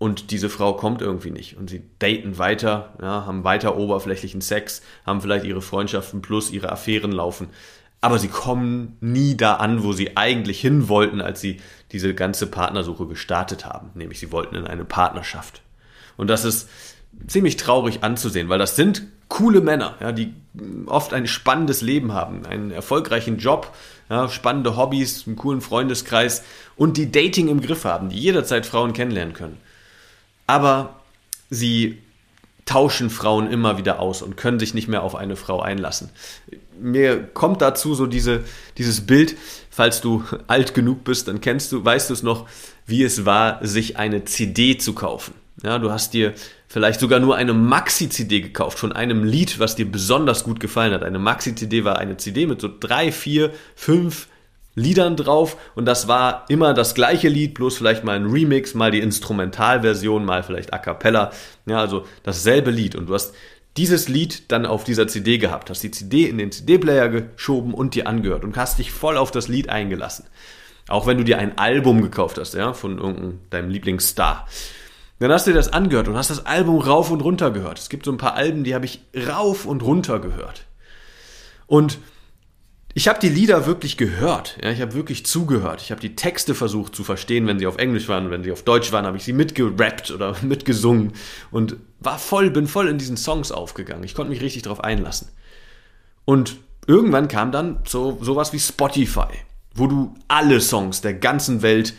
und 0.00 0.30
diese 0.30 0.48
Frau 0.48 0.72
kommt 0.72 1.02
irgendwie 1.02 1.30
nicht. 1.30 1.58
Und 1.58 1.68
sie 1.68 1.82
daten 1.98 2.38
weiter, 2.38 2.94
ja, 3.02 3.26
haben 3.26 3.44
weiter 3.44 3.76
oberflächlichen 3.76 4.40
Sex, 4.40 4.80
haben 5.04 5.20
vielleicht 5.20 5.44
ihre 5.44 5.60
Freundschaften 5.60 6.22
plus 6.22 6.50
ihre 6.50 6.72
Affären 6.72 7.12
laufen. 7.12 7.48
Aber 8.00 8.18
sie 8.18 8.28
kommen 8.28 8.96
nie 9.02 9.36
da 9.36 9.56
an, 9.56 9.84
wo 9.84 9.92
sie 9.92 10.16
eigentlich 10.16 10.58
hin 10.58 10.88
wollten, 10.88 11.20
als 11.20 11.42
sie 11.42 11.60
diese 11.92 12.14
ganze 12.14 12.46
Partnersuche 12.46 13.06
gestartet 13.08 13.66
haben. 13.66 13.90
Nämlich 13.92 14.18
sie 14.18 14.32
wollten 14.32 14.54
in 14.54 14.66
eine 14.66 14.86
Partnerschaft. 14.86 15.60
Und 16.16 16.28
das 16.28 16.46
ist 16.46 16.70
ziemlich 17.26 17.58
traurig 17.58 18.02
anzusehen, 18.02 18.48
weil 18.48 18.58
das 18.58 18.76
sind 18.76 19.02
coole 19.28 19.60
Männer, 19.60 19.96
ja, 20.00 20.12
die 20.12 20.32
oft 20.86 21.12
ein 21.12 21.26
spannendes 21.26 21.82
Leben 21.82 22.14
haben, 22.14 22.46
einen 22.46 22.70
erfolgreichen 22.70 23.36
Job, 23.36 23.76
ja, 24.08 24.30
spannende 24.30 24.78
Hobbys, 24.78 25.26
einen 25.26 25.36
coolen 25.36 25.60
Freundeskreis 25.60 26.42
und 26.74 26.96
die 26.96 27.12
Dating 27.12 27.48
im 27.48 27.60
Griff 27.60 27.84
haben, 27.84 28.08
die 28.08 28.18
jederzeit 28.18 28.64
Frauen 28.64 28.94
kennenlernen 28.94 29.34
können 29.34 29.58
aber 30.50 30.96
sie 31.48 31.98
tauschen 32.66 33.08
Frauen 33.08 33.48
immer 33.48 33.78
wieder 33.78 34.00
aus 34.00 34.20
und 34.20 34.36
können 34.36 34.58
sich 34.58 34.74
nicht 34.74 34.88
mehr 34.88 35.04
auf 35.04 35.14
eine 35.14 35.36
Frau 35.36 35.60
einlassen. 35.60 36.10
Mir 36.80 37.22
kommt 37.22 37.62
dazu 37.62 37.94
so 37.94 38.06
diese, 38.06 38.42
dieses 38.76 39.06
Bild, 39.06 39.36
falls 39.70 40.00
du 40.00 40.24
alt 40.48 40.74
genug 40.74 41.04
bist, 41.04 41.28
dann 41.28 41.40
kennst 41.40 41.70
du, 41.70 41.84
weißt 41.84 42.10
du 42.10 42.14
es 42.14 42.24
noch, 42.24 42.48
wie 42.84 43.04
es 43.04 43.24
war, 43.24 43.64
sich 43.64 43.96
eine 43.96 44.24
CD 44.24 44.76
zu 44.76 44.92
kaufen. 44.92 45.34
Ja, 45.62 45.78
du 45.78 45.92
hast 45.92 46.14
dir 46.14 46.34
vielleicht 46.66 46.98
sogar 46.98 47.20
nur 47.20 47.36
eine 47.36 47.52
Maxi-CD 47.52 48.40
gekauft 48.40 48.78
von 48.78 48.92
einem 48.92 49.22
Lied, 49.22 49.60
was 49.60 49.76
dir 49.76 49.88
besonders 49.88 50.42
gut 50.42 50.58
gefallen 50.58 50.92
hat. 50.92 51.04
Eine 51.04 51.20
Maxi-CD 51.20 51.84
war 51.84 51.98
eine 51.98 52.16
CD 52.16 52.46
mit 52.46 52.60
so 52.60 52.68
drei, 52.80 53.12
vier, 53.12 53.52
fünf 53.76 54.26
Liedern 54.74 55.16
drauf 55.16 55.56
und 55.74 55.84
das 55.84 56.08
war 56.08 56.44
immer 56.48 56.74
das 56.74 56.94
gleiche 56.94 57.28
Lied, 57.28 57.54
bloß 57.54 57.76
vielleicht 57.76 58.04
mal 58.04 58.16
ein 58.16 58.26
Remix, 58.26 58.74
mal 58.74 58.90
die 58.90 59.00
Instrumentalversion, 59.00 60.24
mal 60.24 60.42
vielleicht 60.42 60.72
A 60.72 60.78
cappella, 60.78 61.32
ja, 61.66 61.78
also 61.78 62.04
dasselbe 62.22 62.70
Lied 62.70 62.94
und 62.94 63.06
du 63.06 63.14
hast 63.14 63.34
dieses 63.76 64.08
Lied 64.08 64.50
dann 64.50 64.66
auf 64.66 64.84
dieser 64.84 65.06
CD 65.06 65.38
gehabt, 65.38 65.70
hast 65.70 65.82
die 65.82 65.90
CD 65.90 66.28
in 66.28 66.38
den 66.38 66.52
CD-Player 66.52 67.08
geschoben 67.08 67.74
und 67.74 67.94
dir 67.94 68.06
angehört 68.06 68.44
und 68.44 68.56
hast 68.56 68.78
dich 68.78 68.92
voll 68.92 69.16
auf 69.16 69.30
das 69.30 69.48
Lied 69.48 69.68
eingelassen. 69.68 70.26
Auch 70.88 71.06
wenn 71.06 71.18
du 71.18 71.24
dir 71.24 71.38
ein 71.38 71.56
Album 71.56 72.02
gekauft 72.02 72.38
hast, 72.38 72.54
ja, 72.54 72.72
von 72.72 72.98
irgendeinem 72.98 73.38
deinem 73.50 73.70
Lieblingsstar. 73.70 74.48
Dann 75.20 75.30
hast 75.30 75.46
du 75.46 75.52
dir 75.52 75.56
das 75.56 75.72
angehört 75.72 76.08
und 76.08 76.16
hast 76.16 76.30
das 76.30 76.46
Album 76.46 76.78
rauf 76.78 77.10
und 77.10 77.20
runter 77.20 77.50
gehört. 77.50 77.78
Es 77.78 77.90
gibt 77.90 78.06
so 78.06 78.10
ein 78.10 78.16
paar 78.16 78.34
Alben, 78.34 78.64
die 78.64 78.74
habe 78.74 78.86
ich 78.86 79.02
rauf 79.28 79.66
und 79.66 79.82
runter 79.82 80.18
gehört. 80.18 80.64
Und 81.66 81.98
ich 82.92 83.06
habe 83.06 83.20
die 83.20 83.28
Lieder 83.28 83.66
wirklich 83.66 83.96
gehört. 83.96 84.58
Ja, 84.62 84.70
ich 84.70 84.80
habe 84.80 84.94
wirklich 84.94 85.24
zugehört. 85.24 85.80
Ich 85.80 85.90
habe 85.90 86.00
die 86.00 86.16
Texte 86.16 86.54
versucht 86.54 86.94
zu 86.94 87.04
verstehen, 87.04 87.46
wenn 87.46 87.58
sie 87.58 87.66
auf 87.66 87.78
Englisch 87.78 88.08
waren, 88.08 88.30
wenn 88.30 88.42
sie 88.42 88.50
auf 88.50 88.64
Deutsch 88.64 88.90
waren, 88.90 89.06
habe 89.06 89.16
ich 89.16 89.24
sie 89.24 89.32
mitgerappt 89.32 90.10
oder 90.10 90.34
mitgesungen 90.42 91.12
und 91.50 91.76
war 92.00 92.18
voll, 92.18 92.50
bin 92.50 92.66
voll 92.66 92.88
in 92.88 92.98
diesen 92.98 93.16
Songs 93.16 93.52
aufgegangen. 93.52 94.02
Ich 94.02 94.14
konnte 94.14 94.30
mich 94.30 94.40
richtig 94.40 94.62
darauf 94.62 94.82
einlassen. 94.82 95.28
Und 96.24 96.56
irgendwann 96.86 97.28
kam 97.28 97.52
dann 97.52 97.78
so 97.86 98.18
sowas 98.20 98.52
wie 98.52 98.58
Spotify, 98.58 99.28
wo 99.74 99.86
du 99.86 100.14
alle 100.26 100.60
Songs 100.60 101.00
der 101.00 101.14
ganzen 101.14 101.62
Welt 101.62 101.94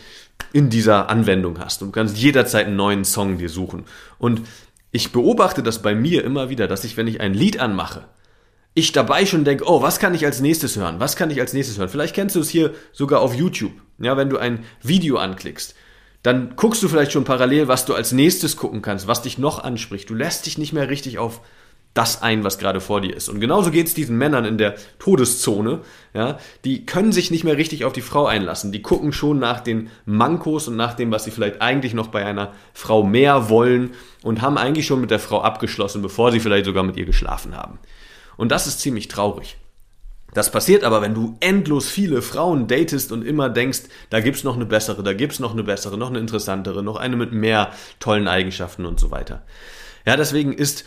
in 0.52 0.68
dieser 0.68 1.08
Anwendung 1.08 1.58
hast. 1.58 1.80
Und 1.82 1.88
du 1.88 1.92
kannst 1.92 2.18
jederzeit 2.18 2.66
einen 2.66 2.76
neuen 2.76 3.04
Song 3.04 3.38
dir 3.38 3.48
suchen. 3.48 3.84
Und 4.18 4.42
ich 4.90 5.12
beobachte 5.12 5.62
das 5.62 5.80
bei 5.80 5.94
mir 5.94 6.22
immer 6.24 6.50
wieder, 6.50 6.68
dass 6.68 6.84
ich, 6.84 6.98
wenn 6.98 7.06
ich 7.06 7.20
ein 7.20 7.32
Lied 7.32 7.58
anmache, 7.58 8.04
ich 8.74 8.92
dabei 8.92 9.26
schon 9.26 9.44
denke, 9.44 9.64
oh, 9.66 9.82
was 9.82 9.98
kann 9.98 10.14
ich 10.14 10.24
als 10.24 10.40
nächstes 10.40 10.76
hören? 10.76 10.98
Was 10.98 11.16
kann 11.16 11.30
ich 11.30 11.40
als 11.40 11.52
nächstes 11.52 11.78
hören? 11.78 11.88
Vielleicht 11.88 12.14
kennst 12.14 12.36
du 12.36 12.40
es 12.40 12.48
hier 12.48 12.72
sogar 12.92 13.20
auf 13.20 13.34
YouTube. 13.34 13.72
Ja, 13.98 14.16
wenn 14.16 14.30
du 14.30 14.38
ein 14.38 14.64
Video 14.82 15.18
anklickst, 15.18 15.74
dann 16.22 16.54
guckst 16.56 16.82
du 16.82 16.88
vielleicht 16.88 17.12
schon 17.12 17.24
parallel, 17.24 17.68
was 17.68 17.84
du 17.84 17.94
als 17.94 18.12
nächstes 18.12 18.56
gucken 18.56 18.80
kannst, 18.80 19.06
was 19.06 19.22
dich 19.22 19.38
noch 19.38 19.62
anspricht. 19.62 20.08
Du 20.08 20.14
lässt 20.14 20.46
dich 20.46 20.56
nicht 20.56 20.72
mehr 20.72 20.88
richtig 20.88 21.18
auf 21.18 21.40
das 21.94 22.22
ein, 22.22 22.42
was 22.42 22.58
gerade 22.58 22.80
vor 22.80 23.02
dir 23.02 23.14
ist. 23.14 23.28
Und 23.28 23.40
genauso 23.40 23.70
geht 23.70 23.86
es 23.86 23.92
diesen 23.92 24.16
Männern 24.16 24.46
in 24.46 24.56
der 24.56 24.76
Todeszone. 24.98 25.80
Ja, 26.14 26.38
die 26.64 26.86
können 26.86 27.12
sich 27.12 27.30
nicht 27.30 27.44
mehr 27.44 27.58
richtig 27.58 27.84
auf 27.84 27.92
die 27.92 28.00
Frau 28.00 28.24
einlassen. 28.24 28.72
Die 28.72 28.80
gucken 28.80 29.12
schon 29.12 29.38
nach 29.38 29.60
den 29.60 29.90
Mankos 30.06 30.68
und 30.68 30.76
nach 30.76 30.94
dem, 30.94 31.10
was 31.10 31.24
sie 31.24 31.30
vielleicht 31.30 31.60
eigentlich 31.60 31.92
noch 31.92 32.08
bei 32.08 32.24
einer 32.24 32.54
Frau 32.72 33.02
mehr 33.02 33.50
wollen 33.50 33.90
und 34.22 34.40
haben 34.40 34.56
eigentlich 34.56 34.86
schon 34.86 35.02
mit 35.02 35.10
der 35.10 35.18
Frau 35.18 35.42
abgeschlossen, 35.42 36.00
bevor 36.00 36.32
sie 36.32 36.40
vielleicht 36.40 36.64
sogar 36.64 36.82
mit 36.82 36.96
ihr 36.96 37.04
geschlafen 37.04 37.56
haben. 37.56 37.78
Und 38.36 38.50
das 38.50 38.66
ist 38.66 38.80
ziemlich 38.80 39.08
traurig. 39.08 39.56
Das 40.34 40.50
passiert 40.50 40.82
aber, 40.82 41.02
wenn 41.02 41.14
du 41.14 41.36
endlos 41.40 41.88
viele 41.88 42.22
Frauen 42.22 42.66
datest 42.66 43.12
und 43.12 43.22
immer 43.22 43.50
denkst, 43.50 43.82
da 44.08 44.20
gibt's 44.20 44.44
noch 44.44 44.56
eine 44.56 44.64
bessere, 44.64 45.02
da 45.02 45.12
gibt's 45.12 45.40
noch 45.40 45.52
eine 45.52 45.62
bessere, 45.62 45.98
noch 45.98 46.08
eine 46.08 46.20
interessantere, 46.20 46.82
noch 46.82 46.96
eine 46.96 47.16
mit 47.16 47.32
mehr 47.32 47.72
tollen 48.00 48.28
Eigenschaften 48.28 48.86
und 48.86 48.98
so 48.98 49.10
weiter. 49.10 49.42
Ja, 50.06 50.16
deswegen 50.16 50.54
ist 50.54 50.84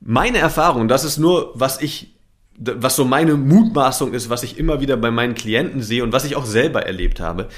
meine 0.00 0.38
Erfahrung, 0.38 0.88
das 0.88 1.04
ist 1.04 1.18
nur, 1.18 1.52
was 1.54 1.82
ich, 1.82 2.14
was 2.56 2.96
so 2.96 3.04
meine 3.04 3.34
Mutmaßung 3.34 4.14
ist, 4.14 4.30
was 4.30 4.42
ich 4.42 4.58
immer 4.58 4.80
wieder 4.80 4.96
bei 4.96 5.10
meinen 5.10 5.34
Klienten 5.34 5.82
sehe 5.82 6.02
und 6.02 6.12
was 6.12 6.24
ich 6.24 6.36
auch 6.36 6.46
selber 6.46 6.86
erlebt 6.86 7.20
habe, 7.20 7.48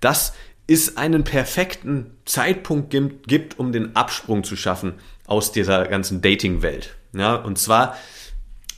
dass 0.00 0.32
es 0.66 0.96
einen 0.96 1.24
perfekten 1.24 2.12
Zeitpunkt 2.24 2.94
gibt, 3.26 3.58
um 3.58 3.72
den 3.72 3.94
Absprung 3.94 4.42
zu 4.42 4.56
schaffen 4.56 4.94
aus 5.26 5.52
dieser 5.52 5.86
ganzen 5.86 6.22
Dating-Welt. 6.22 6.94
Ja, 7.12 7.36
und 7.36 7.58
zwar 7.58 7.96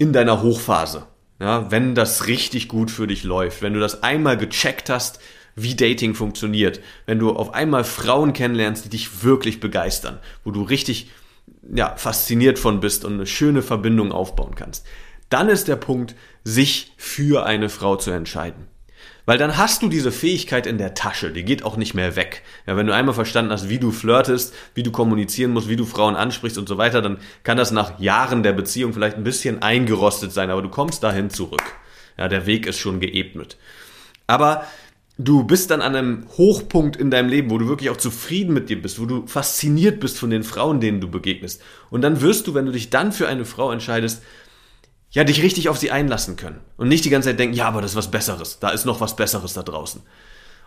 in 0.00 0.14
deiner 0.14 0.42
Hochphase. 0.42 1.06
Ja, 1.38 1.70
wenn 1.70 1.94
das 1.94 2.26
richtig 2.26 2.68
gut 2.68 2.90
für 2.90 3.06
dich 3.06 3.22
läuft, 3.22 3.60
wenn 3.60 3.74
du 3.74 3.80
das 3.80 4.02
einmal 4.02 4.38
gecheckt 4.38 4.88
hast, 4.88 5.20
wie 5.54 5.74
Dating 5.74 6.14
funktioniert, 6.14 6.80
wenn 7.04 7.18
du 7.18 7.30
auf 7.30 7.52
einmal 7.52 7.84
Frauen 7.84 8.32
kennenlernst, 8.32 8.86
die 8.86 8.88
dich 8.88 9.22
wirklich 9.22 9.60
begeistern, 9.60 10.18
wo 10.42 10.52
du 10.52 10.62
richtig 10.62 11.10
ja, 11.74 11.94
fasziniert 11.96 12.58
von 12.58 12.80
bist 12.80 13.04
und 13.04 13.14
eine 13.14 13.26
schöne 13.26 13.60
Verbindung 13.60 14.10
aufbauen 14.10 14.54
kannst, 14.54 14.86
dann 15.28 15.50
ist 15.50 15.68
der 15.68 15.76
Punkt, 15.76 16.14
sich 16.44 16.92
für 16.96 17.44
eine 17.44 17.68
Frau 17.68 17.96
zu 17.96 18.10
entscheiden. 18.10 18.69
Weil 19.26 19.38
dann 19.38 19.56
hast 19.56 19.82
du 19.82 19.88
diese 19.88 20.12
Fähigkeit 20.12 20.66
in 20.66 20.78
der 20.78 20.94
Tasche, 20.94 21.30
die 21.30 21.44
geht 21.44 21.62
auch 21.62 21.76
nicht 21.76 21.94
mehr 21.94 22.16
weg. 22.16 22.42
Ja, 22.66 22.76
wenn 22.76 22.86
du 22.86 22.94
einmal 22.94 23.14
verstanden 23.14 23.52
hast, 23.52 23.68
wie 23.68 23.78
du 23.78 23.92
flirtest, 23.92 24.54
wie 24.74 24.82
du 24.82 24.90
kommunizieren 24.90 25.52
musst, 25.52 25.68
wie 25.68 25.76
du 25.76 25.84
Frauen 25.84 26.16
ansprichst 26.16 26.58
und 26.58 26.68
so 26.68 26.78
weiter, 26.78 27.02
dann 27.02 27.18
kann 27.42 27.56
das 27.56 27.70
nach 27.70 28.00
Jahren 28.00 28.42
der 28.42 28.52
Beziehung 28.52 28.92
vielleicht 28.92 29.16
ein 29.16 29.24
bisschen 29.24 29.62
eingerostet 29.62 30.32
sein, 30.32 30.50
aber 30.50 30.62
du 30.62 30.68
kommst 30.68 31.02
dahin 31.02 31.30
zurück. 31.30 31.62
Ja, 32.18 32.28
der 32.28 32.46
Weg 32.46 32.66
ist 32.66 32.78
schon 32.78 33.00
geebnet. 33.00 33.56
Aber 34.26 34.64
du 35.24 35.44
bist 35.44 35.70
dann 35.70 35.82
an 35.82 35.94
einem 35.94 36.26
Hochpunkt 36.36 36.96
in 36.96 37.10
deinem 37.10 37.28
Leben, 37.28 37.50
wo 37.50 37.58
du 37.58 37.68
wirklich 37.68 37.90
auch 37.90 37.96
zufrieden 37.96 38.54
mit 38.54 38.70
dir 38.70 38.80
bist, 38.80 39.00
wo 39.00 39.06
du 39.06 39.26
fasziniert 39.26 40.00
bist 40.00 40.18
von 40.18 40.30
den 40.30 40.42
Frauen, 40.42 40.80
denen 40.80 41.00
du 41.00 41.08
begegnest. 41.10 41.62
Und 41.90 42.02
dann 42.02 42.20
wirst 42.20 42.46
du, 42.46 42.54
wenn 42.54 42.66
du 42.66 42.72
dich 42.72 42.90
dann 42.90 43.12
für 43.12 43.28
eine 43.28 43.44
Frau 43.44 43.70
entscheidest, 43.70 44.22
ja, 45.10 45.24
dich 45.24 45.42
richtig 45.42 45.68
auf 45.68 45.78
sie 45.78 45.90
einlassen 45.90 46.36
können. 46.36 46.60
Und 46.76 46.88
nicht 46.88 47.04
die 47.04 47.10
ganze 47.10 47.28
Zeit 47.30 47.38
denken, 47.38 47.54
ja, 47.54 47.66
aber 47.66 47.82
das 47.82 47.92
ist 47.92 47.96
was 47.96 48.10
Besseres, 48.10 48.58
da 48.60 48.70
ist 48.70 48.84
noch 48.84 49.00
was 49.00 49.16
Besseres 49.16 49.54
da 49.54 49.62
draußen. 49.62 50.02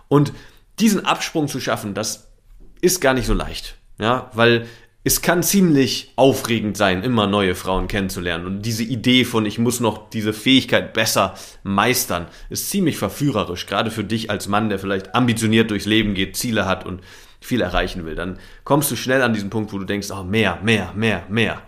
Und 0.08 0.34
diesen 0.80 1.06
Absprung 1.06 1.48
zu 1.48 1.60
schaffen, 1.60 1.94
das 1.94 2.28
ist 2.82 3.00
gar 3.00 3.14
nicht 3.14 3.26
so 3.26 3.34
leicht. 3.34 3.78
Ja, 4.00 4.32
weil 4.34 4.68
es 5.06 5.22
kann 5.22 5.44
ziemlich 5.44 6.14
aufregend 6.16 6.78
sein, 6.78 7.04
immer 7.04 7.28
neue 7.28 7.56
Frauen 7.56 7.88
kennenzulernen. 7.88 8.46
Und 8.46 8.62
diese 8.62 8.84
Idee 8.84 9.26
von, 9.26 9.46
ich 9.46 9.60
muss 9.60 9.80
noch 9.82 10.10
diese 10.10 10.32
Fähigkeit 10.34 10.94
besser 10.94 11.36
meistern, 11.64 12.28
ist 12.50 12.70
ziemlich 12.70 12.98
verführerisch. 12.98 13.66
Gerade 13.66 13.92
für 13.92 14.06
dich 14.06 14.30
als 14.30 14.48
Mann, 14.48 14.70
der 14.70 14.80
vielleicht 14.80 15.14
ambitioniert 15.14 15.72
durchs 15.72 15.86
Leben 15.86 16.14
geht, 16.14 16.38
Ziele 16.38 16.66
hat 16.66 16.86
und 16.86 17.02
viel 17.42 17.60
erreichen 17.60 18.06
will. 18.06 18.16
Dann 18.16 18.40
kommst 18.64 18.92
du 18.92 18.96
schnell 18.96 19.22
an 19.22 19.34
diesen 19.34 19.50
Punkt, 19.50 19.74
wo 19.74 19.78
du 19.78 19.84
denkst, 19.84 20.10
oh, 20.12 20.24
mehr, 20.24 20.60
mehr, 20.64 20.94
mehr, 20.96 21.24
mehr. 21.28 21.62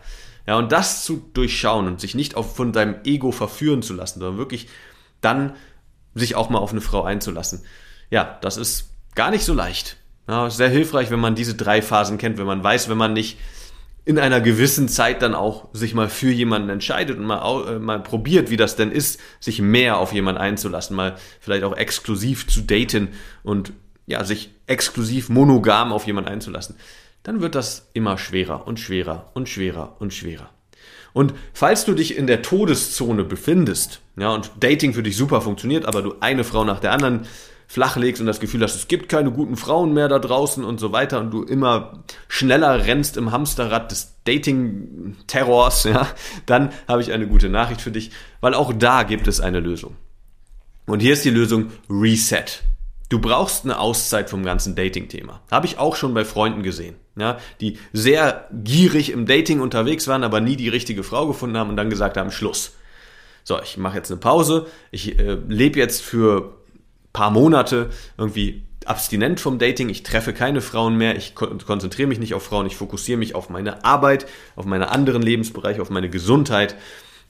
Ja, 0.47 0.57
und 0.57 0.71
das 0.71 1.03
zu 1.03 1.29
durchschauen 1.33 1.87
und 1.87 1.99
sich 1.99 2.15
nicht 2.15 2.35
auf, 2.35 2.55
von 2.55 2.71
deinem 2.71 2.95
Ego 3.03 3.31
verführen 3.31 3.81
zu 3.81 3.93
lassen, 3.93 4.19
sondern 4.19 4.37
wirklich 4.37 4.67
dann 5.21 5.55
sich 6.13 6.35
auch 6.35 6.49
mal 6.49 6.59
auf 6.59 6.71
eine 6.71 6.81
Frau 6.81 7.03
einzulassen. 7.03 7.63
Ja, 8.11 8.37
das 8.41 8.57
ist 8.57 8.91
gar 9.15 9.31
nicht 9.31 9.43
so 9.43 9.53
leicht. 9.53 9.97
Ja, 10.27 10.49
sehr 10.49 10.69
hilfreich, 10.69 11.11
wenn 11.11 11.19
man 11.19 11.35
diese 11.35 11.55
drei 11.55 11.81
Phasen 11.81 12.17
kennt, 12.17 12.37
wenn 12.37 12.45
man 12.45 12.63
weiß, 12.63 12.89
wenn 12.89 12.97
man 12.97 13.13
nicht 13.13 13.37
in 14.05 14.19
einer 14.19 14.39
gewissen 14.39 14.87
Zeit 14.87 15.23
dann 15.23 15.33
auch 15.33 15.69
sich 15.73 15.95
mal 15.95 16.09
für 16.09 16.31
jemanden 16.31 16.69
entscheidet 16.69 17.17
und 17.17 17.25
mal, 17.25 17.67
äh, 17.67 17.79
mal 17.79 17.99
probiert, 18.01 18.51
wie 18.51 18.57
das 18.57 18.75
denn 18.75 18.91
ist, 18.91 19.19
sich 19.39 19.61
mehr 19.61 19.97
auf 19.97 20.13
jemanden 20.13 20.39
einzulassen, 20.39 20.95
mal 20.95 21.15
vielleicht 21.39 21.63
auch 21.63 21.75
exklusiv 21.75 22.47
zu 22.47 22.61
daten 22.61 23.09
und 23.41 23.73
ja, 24.05 24.23
sich 24.23 24.51
exklusiv 24.67 25.29
monogam 25.29 25.91
auf 25.91 26.05
jemanden 26.05 26.29
einzulassen 26.29 26.75
dann 27.25 27.41
wird 27.41 27.55
das 27.55 27.89
immer 27.93 28.17
schwerer 28.17 28.67
und 28.67 28.79
schwerer 28.79 29.31
und 29.33 29.49
schwerer 29.49 29.97
und 29.99 30.13
schwerer. 30.13 30.51
Und 31.11 31.33
falls 31.53 31.83
du 31.83 31.93
dich 31.93 32.17
in 32.17 32.27
der 32.27 32.43
Todeszone 32.43 33.23
befindest, 33.23 34.01
ja, 34.15 34.29
und 34.29 34.51
Dating 34.59 34.93
für 34.93 35.01
dich 35.01 35.17
super 35.17 35.41
funktioniert, 35.41 35.85
aber 35.85 36.03
du 36.03 36.15
eine 36.19 36.43
Frau 36.43 36.63
nach 36.63 36.79
der 36.79 36.91
anderen 36.91 37.25
flachlegst 37.67 38.21
und 38.21 38.27
das 38.27 38.39
Gefühl 38.39 38.61
hast, 38.61 38.75
es 38.75 38.87
gibt 38.87 39.09
keine 39.09 39.31
guten 39.31 39.57
Frauen 39.57 39.91
mehr 39.93 40.07
da 40.07 40.19
draußen 40.19 40.63
und 40.63 40.79
so 40.79 40.91
weiter 40.91 41.19
und 41.19 41.31
du 41.31 41.41
immer 41.41 42.03
schneller 42.27 42.85
rennst 42.85 43.17
im 43.17 43.31
Hamsterrad 43.31 43.89
des 43.89 44.13
Dating-Terrors, 44.25 45.85
ja, 45.85 46.07
dann 46.45 46.71
habe 46.87 47.01
ich 47.01 47.11
eine 47.11 47.27
gute 47.27 47.49
Nachricht 47.49 47.81
für 47.81 47.91
dich, 47.91 48.11
weil 48.39 48.53
auch 48.53 48.71
da 48.71 49.01
gibt 49.01 49.27
es 49.27 49.41
eine 49.41 49.61
Lösung. 49.61 49.95
Und 50.85 50.99
hier 50.99 51.13
ist 51.13 51.25
die 51.25 51.31
Lösung 51.31 51.71
Reset. 51.89 52.45
Du 53.09 53.19
brauchst 53.19 53.63
eine 53.63 53.79
Auszeit 53.79 54.29
vom 54.29 54.43
ganzen 54.43 54.75
Dating-Thema. 54.75 55.41
Habe 55.49 55.65
ich 55.65 55.79
auch 55.79 55.95
schon 55.95 56.13
bei 56.13 56.25
Freunden 56.25 56.61
gesehen, 56.61 56.95
ja, 57.15 57.37
die 57.61 57.77
sehr 57.93 58.47
gierig 58.51 59.11
im 59.11 59.25
Dating 59.25 59.61
unterwegs 59.61 60.07
waren, 60.07 60.23
aber 60.23 60.41
nie 60.41 60.55
die 60.55 60.69
richtige 60.69 61.03
Frau 61.03 61.27
gefunden 61.27 61.57
haben 61.57 61.69
und 61.69 61.77
dann 61.77 61.89
gesagt 61.89 62.17
haben, 62.17 62.31
Schluss. 62.31 62.73
So, 63.43 63.61
ich 63.61 63.77
mache 63.77 63.97
jetzt 63.97 64.11
eine 64.11 64.19
Pause, 64.19 64.67
ich 64.91 65.19
äh, 65.19 65.37
lebe 65.47 65.79
jetzt 65.79 66.01
für 66.01 66.55
paar 67.13 67.31
Monate 67.31 67.89
irgendwie 68.17 68.63
abstinent 68.85 69.39
vom 69.39 69.57
Dating, 69.57 69.89
ich 69.89 70.03
treffe 70.03 70.33
keine 70.33 70.61
Frauen 70.61 70.97
mehr, 70.97 71.15
ich 71.15 71.33
konzentriere 71.35 72.07
mich 72.07 72.19
nicht 72.19 72.33
auf 72.33 72.43
Frauen, 72.43 72.67
ich 72.67 72.75
fokussiere 72.75 73.17
mich 73.17 73.33
auf 73.33 73.49
meine 73.49 73.83
Arbeit, 73.83 74.27
auf 74.55 74.65
meine 74.65 74.91
anderen 74.91 75.21
Lebensbereiche, 75.21 75.81
auf 75.81 75.89
meine 75.89 76.09
Gesundheit. 76.09 76.75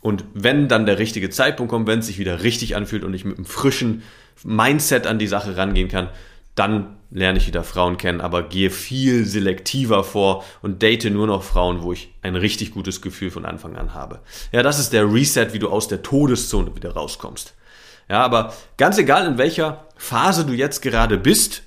Und 0.01 0.25
wenn 0.34 0.68
dann 0.68 0.86
der 0.86 1.00
richtige 1.00 1.30
Zeitpunkt 1.30 1.72
kommt, 1.72 1.88
wenn 1.88 2.00
es 2.00 2.08
sich 2.08 2.20
wieder 2.20 2.44
richtig 2.44 2.75
anfühlt 2.75 3.04
und 3.04 3.13
ich 3.13 3.25
mit 3.25 3.38
einem 3.38 3.46
frischen 3.46 4.04
Mindset 4.44 5.08
an 5.08 5.18
die 5.18 5.27
Sache 5.27 5.56
rangehen 5.56 5.88
kann, 5.88 6.10
dann 6.56 6.98
lerne 7.12 7.38
ich 7.38 7.48
wieder 7.48 7.64
Frauen 7.64 7.98
kennen, 7.98 8.22
aber 8.22 8.44
gehe 8.44 8.70
viel 8.70 9.26
selektiver 9.26 10.04
vor 10.04 10.44
und 10.62 10.82
date 10.82 11.06
nur 11.06 11.28
noch 11.28 11.44
Frauen, 11.44 11.82
wo 11.82 11.94
ich 11.94 12.14
ein 12.22 12.36
richtig 12.36 12.72
gutes 12.72 13.02
Gefühl 13.02 13.32
von 13.32 13.46
Anfang 13.46 13.76
an 13.76 13.94
habe. 13.94 14.20
Ja, 14.52 14.64
das 14.64 14.80
ist 14.80 14.92
der 14.94 15.12
Reset, 15.12 15.50
wie 15.52 15.60
du 15.60 15.70
aus 15.70 15.88
der 15.88 16.02
Todeszone 16.02 16.76
wieder 16.76 16.94
rauskommst. 16.94 17.54
Ja, 18.10 18.22
aber 18.22 18.54
ganz 18.78 18.98
egal 18.98 19.28
in 19.28 19.38
welcher 19.38 19.86
Phase 19.98 20.46
du 20.46 20.54
jetzt 20.54 20.82
gerade 20.82 21.18
bist 21.18 21.64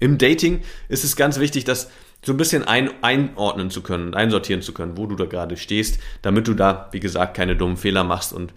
im 0.00 0.18
Dating, 0.18 0.62
ist 0.88 1.04
es 1.04 1.16
ganz 1.16 1.38
wichtig, 1.38 1.64
dass 1.64 1.90
so 2.24 2.32
ein 2.32 2.36
bisschen 2.36 2.64
ein, 2.64 2.90
einordnen 3.02 3.70
zu 3.70 3.82
können, 3.82 4.14
einsortieren 4.14 4.62
zu 4.62 4.72
können, 4.72 4.96
wo 4.96 5.06
du 5.06 5.16
da 5.16 5.26
gerade 5.26 5.56
stehst, 5.56 5.98
damit 6.22 6.46
du 6.46 6.54
da, 6.54 6.88
wie 6.92 7.00
gesagt, 7.00 7.36
keine 7.36 7.56
dummen 7.56 7.76
Fehler 7.76 8.04
machst 8.04 8.32
und 8.32 8.52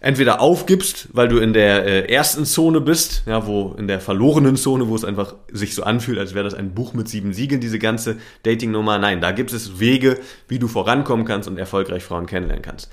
entweder 0.00 0.40
aufgibst, 0.40 1.08
weil 1.12 1.28
du 1.28 1.38
in 1.38 1.52
der 1.52 1.84
äh, 1.84 2.12
ersten 2.12 2.44
Zone 2.44 2.80
bist, 2.80 3.22
ja, 3.26 3.46
wo 3.46 3.74
in 3.78 3.88
der 3.88 4.00
verlorenen 4.00 4.56
Zone, 4.56 4.88
wo 4.88 4.94
es 4.94 5.04
einfach 5.04 5.34
sich 5.52 5.74
so 5.74 5.82
anfühlt, 5.82 6.18
als 6.18 6.34
wäre 6.34 6.44
das 6.44 6.54
ein 6.54 6.74
Buch 6.74 6.92
mit 6.92 7.08
sieben 7.08 7.32
Siegeln, 7.32 7.60
diese 7.60 7.78
ganze 7.78 8.16
Dating-Nummer. 8.42 8.98
Nein, 8.98 9.20
da 9.20 9.32
gibt 9.32 9.52
es 9.52 9.78
Wege, 9.80 10.18
wie 10.48 10.58
du 10.58 10.68
vorankommen 10.68 11.24
kannst 11.24 11.48
und 11.48 11.58
erfolgreich 11.58 12.02
Frauen 12.02 12.26
kennenlernen 12.26 12.62
kannst. 12.62 12.90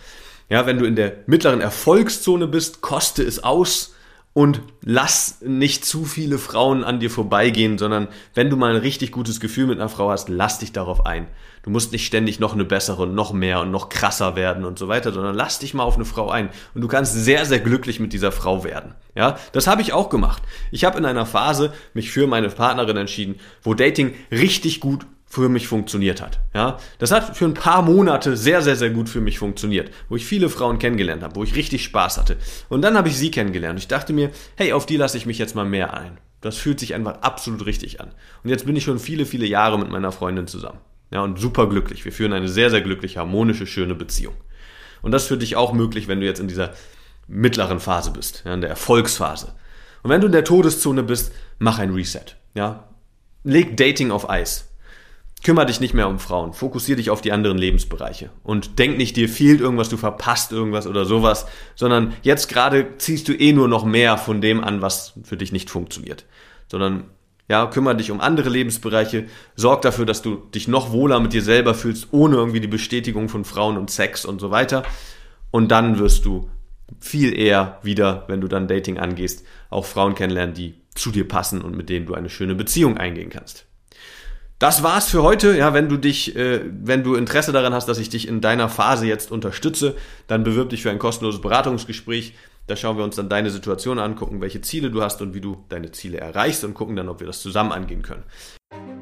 Ja, 0.49 0.65
wenn 0.65 0.77
du 0.77 0.85
in 0.85 0.95
der 0.95 1.13
mittleren 1.25 1.61
Erfolgszone 1.61 2.47
bist, 2.47 2.81
koste 2.81 3.23
es 3.23 3.43
aus 3.43 3.93
und 4.33 4.61
lass 4.81 5.41
nicht 5.41 5.85
zu 5.85 6.05
viele 6.05 6.39
Frauen 6.39 6.83
an 6.83 6.99
dir 6.99 7.11
vorbeigehen, 7.11 7.77
sondern 7.77 8.07
wenn 8.33 8.49
du 8.49 8.57
mal 8.57 8.71
ein 8.71 8.81
richtig 8.81 9.11
gutes 9.11 9.39
Gefühl 9.39 9.67
mit 9.67 9.79
einer 9.79 9.89
Frau 9.89 10.09
hast, 10.09 10.27
lass 10.27 10.57
dich 10.57 10.71
darauf 10.71 11.05
ein. 11.05 11.27
Du 11.61 11.69
musst 11.69 11.91
nicht 11.91 12.05
ständig 12.05 12.39
noch 12.39 12.53
eine 12.53 12.65
bessere 12.65 13.03
und 13.03 13.13
noch 13.13 13.31
mehr 13.31 13.61
und 13.61 13.71
noch 13.71 13.89
krasser 13.89 14.35
werden 14.35 14.65
und 14.65 14.79
so 14.79 14.87
weiter, 14.87 15.13
sondern 15.13 15.35
lass 15.35 15.59
dich 15.59 15.75
mal 15.75 15.83
auf 15.83 15.95
eine 15.95 16.05
Frau 16.05 16.29
ein 16.29 16.49
und 16.73 16.81
du 16.81 16.87
kannst 16.87 17.13
sehr 17.13 17.45
sehr 17.45 17.59
glücklich 17.59 17.99
mit 17.99 18.11
dieser 18.11 18.31
Frau 18.31 18.63
werden. 18.63 18.95
Ja, 19.15 19.37
das 19.51 19.67
habe 19.67 19.83
ich 19.83 19.93
auch 19.93 20.09
gemacht. 20.09 20.41
Ich 20.71 20.83
habe 20.83 20.97
in 20.97 21.05
einer 21.05 21.27
Phase 21.27 21.71
mich 21.93 22.11
für 22.11 22.25
meine 22.25 22.49
Partnerin 22.49 22.97
entschieden, 22.97 23.39
wo 23.61 23.75
Dating 23.75 24.15
richtig 24.31 24.79
gut 24.79 25.05
für 25.33 25.49
mich 25.49 25.67
funktioniert 25.67 26.21
hat. 26.21 26.39
Ja, 26.53 26.77
das 26.99 27.11
hat 27.11 27.35
für 27.35 27.45
ein 27.45 27.55
paar 27.55 27.81
Monate 27.81 28.37
sehr, 28.37 28.61
sehr, 28.61 28.75
sehr 28.75 28.91
gut 28.91 29.09
für 29.09 29.19
mich 29.19 29.39
funktioniert, 29.39 29.89
wo 30.07 30.15
ich 30.15 30.27
viele 30.27 30.47
Frauen 30.47 30.77
kennengelernt 30.77 31.23
habe, 31.23 31.35
wo 31.35 31.43
ich 31.43 31.55
richtig 31.55 31.83
Spaß 31.83 32.19
hatte. 32.19 32.37
Und 32.69 32.83
dann 32.83 32.95
habe 32.95 33.07
ich 33.07 33.17
sie 33.17 33.31
kennengelernt. 33.31 33.79
Ich 33.79 33.87
dachte 33.87 34.13
mir, 34.13 34.29
hey, 34.57 34.73
auf 34.73 34.85
die 34.85 34.95
lasse 34.95 35.17
ich 35.17 35.25
mich 35.25 35.39
jetzt 35.39 35.55
mal 35.55 35.65
mehr 35.65 35.95
ein. 35.95 36.19
Das 36.41 36.57
fühlt 36.57 36.79
sich 36.79 36.93
einfach 36.93 37.21
absolut 37.21 37.65
richtig 37.65 37.99
an. 37.99 38.11
Und 38.43 38.51
jetzt 38.51 38.67
bin 38.67 38.75
ich 38.75 38.83
schon 38.83 38.99
viele, 38.99 39.25
viele 39.25 39.47
Jahre 39.47 39.79
mit 39.79 39.89
meiner 39.89 40.11
Freundin 40.11 40.45
zusammen. 40.45 40.77
Ja, 41.09 41.21
und 41.21 41.39
super 41.39 41.67
glücklich. 41.67 42.05
Wir 42.05 42.11
führen 42.11 42.33
eine 42.33 42.47
sehr, 42.47 42.69
sehr 42.69 42.81
glückliche, 42.81 43.19
harmonische, 43.19 43.65
schöne 43.65 43.95
Beziehung. 43.95 44.35
Und 45.01 45.13
das 45.13 45.23
ist 45.23 45.29
für 45.29 45.37
dich 45.37 45.55
auch 45.55 45.73
möglich, 45.73 46.07
wenn 46.07 46.19
du 46.19 46.27
jetzt 46.27 46.41
in 46.41 46.47
dieser 46.47 46.73
mittleren 47.27 47.79
Phase 47.79 48.11
bist, 48.11 48.43
ja, 48.45 48.53
in 48.53 48.61
der 48.61 48.69
Erfolgsphase. 48.69 49.55
Und 50.03 50.11
wenn 50.11 50.21
du 50.21 50.27
in 50.27 50.33
der 50.33 50.43
Todeszone 50.43 51.01
bist, 51.01 51.31
mach 51.57 51.79
ein 51.79 51.89
Reset. 51.89 52.35
Ja, 52.53 52.87
leg 53.43 53.75
Dating 53.77 54.11
auf 54.11 54.29
Eis. 54.29 54.69
Kümmer 55.43 55.65
dich 55.65 55.81
nicht 55.81 55.93
mehr 55.93 56.07
um 56.07 56.19
Frauen. 56.19 56.53
Fokussier 56.53 56.95
dich 56.95 57.09
auf 57.09 57.19
die 57.19 57.33
anderen 57.33 57.57
Lebensbereiche. 57.57 58.29
Und 58.43 58.79
denk 58.79 58.97
nicht, 58.97 59.17
dir 59.17 59.27
fehlt 59.27 59.59
irgendwas, 59.59 59.89
du 59.89 59.97
verpasst 59.97 60.53
irgendwas 60.53 60.87
oder 60.87 61.03
sowas, 61.03 61.45
sondern 61.75 62.13
jetzt 62.21 62.47
gerade 62.47 62.97
ziehst 62.97 63.27
du 63.27 63.33
eh 63.33 63.51
nur 63.51 63.67
noch 63.67 63.83
mehr 63.83 64.17
von 64.17 64.39
dem 64.39 64.63
an, 64.63 64.81
was 64.81 65.13
für 65.23 65.35
dich 65.35 65.51
nicht 65.51 65.69
funktioniert. 65.69 66.25
Sondern 66.71 67.05
ja, 67.49 67.65
kümmere 67.65 67.97
dich 67.97 68.09
um 68.09 68.21
andere 68.21 68.49
Lebensbereiche, 68.49 69.25
sorg 69.55 69.81
dafür, 69.81 70.05
dass 70.05 70.21
du 70.21 70.35
dich 70.35 70.69
noch 70.69 70.93
wohler 70.93 71.19
mit 71.19 71.33
dir 71.33 71.41
selber 71.41 71.73
fühlst, 71.73 72.07
ohne 72.11 72.37
irgendwie 72.37 72.61
die 72.61 72.67
Bestätigung 72.67 73.27
von 73.27 73.43
Frauen 73.43 73.77
und 73.77 73.91
Sex 73.91 74.23
und 74.23 74.39
so 74.39 74.49
weiter. 74.49 74.83
Und 75.51 75.71
dann 75.71 75.99
wirst 75.99 76.25
du 76.25 76.49
viel 77.01 77.37
eher 77.37 77.79
wieder, 77.83 78.23
wenn 78.27 78.39
du 78.39 78.47
dann 78.47 78.69
Dating 78.69 78.97
angehst, 78.97 79.45
auch 79.69 79.85
Frauen 79.85 80.15
kennenlernen, 80.15 80.55
die 80.55 80.75
zu 80.95 81.11
dir 81.11 81.27
passen 81.27 81.61
und 81.61 81.75
mit 81.75 81.89
denen 81.89 82.05
du 82.05 82.13
eine 82.13 82.29
schöne 82.29 82.55
Beziehung 82.55 82.97
eingehen 82.97 83.29
kannst. 83.29 83.65
Das 84.63 84.81
war's 84.81 85.09
für 85.09 85.23
heute. 85.23 85.57
Ja, 85.57 85.73
wenn 85.73 85.89
du 85.89 85.97
dich, 85.97 86.37
äh, 86.37 86.61
wenn 86.63 87.03
du 87.03 87.15
Interesse 87.15 87.51
daran 87.51 87.73
hast, 87.73 87.89
dass 87.89 87.97
ich 87.97 88.07
dich 88.07 88.29
in 88.29 88.39
deiner 88.39 88.69
Phase 88.69 89.05
jetzt 89.05 89.29
unterstütze, 89.29 89.93
dann 90.27 90.45
bewirb 90.45 90.69
dich 90.69 90.83
für 90.83 90.89
ein 90.89 90.99
kostenloses 90.99 91.41
Beratungsgespräch. 91.41 92.33
Da 92.67 92.77
schauen 92.77 92.95
wir 92.95 93.03
uns 93.03 93.17
dann 93.17 93.27
deine 93.27 93.49
Situation 93.49 93.99
an, 93.99 94.15
gucken, 94.15 94.39
welche 94.39 94.61
Ziele 94.61 94.89
du 94.89 95.01
hast 95.01 95.21
und 95.21 95.33
wie 95.33 95.41
du 95.41 95.65
deine 95.67 95.91
Ziele 95.91 96.19
erreichst 96.19 96.63
und 96.63 96.75
gucken 96.75 96.95
dann, 96.95 97.09
ob 97.09 97.19
wir 97.19 97.27
das 97.27 97.41
zusammen 97.41 97.73
angehen 97.73 98.03
können. 98.03 98.23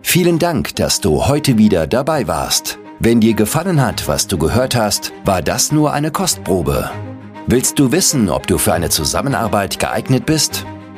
Vielen 0.02 0.40
Dank, 0.40 0.76
dass 0.78 1.00
du 1.00 1.28
heute 1.28 1.60
wieder 1.60 1.86
dabei 1.86 2.28
warst. 2.28 2.80
Wenn 2.98 3.22
dir 3.22 3.36
gefallen 3.36 3.84
hat, 3.84 4.08
was 4.08 4.26
du 4.26 4.40
gehört 4.40 4.76
hast, 4.76 5.14
war 5.26 5.44
das 5.44 5.72
nur 5.72 5.94
eine 5.94 6.10
Kostprobe. 6.10 6.90
Willst 7.46 7.78
du 7.78 7.92
wissen, 7.92 8.32
ob 8.32 8.48
du 8.48 8.58
für 8.58 8.74
eine 8.74 8.90
Zusammenarbeit 8.90 9.78
geeignet 9.78 10.26
bist? 10.26 10.66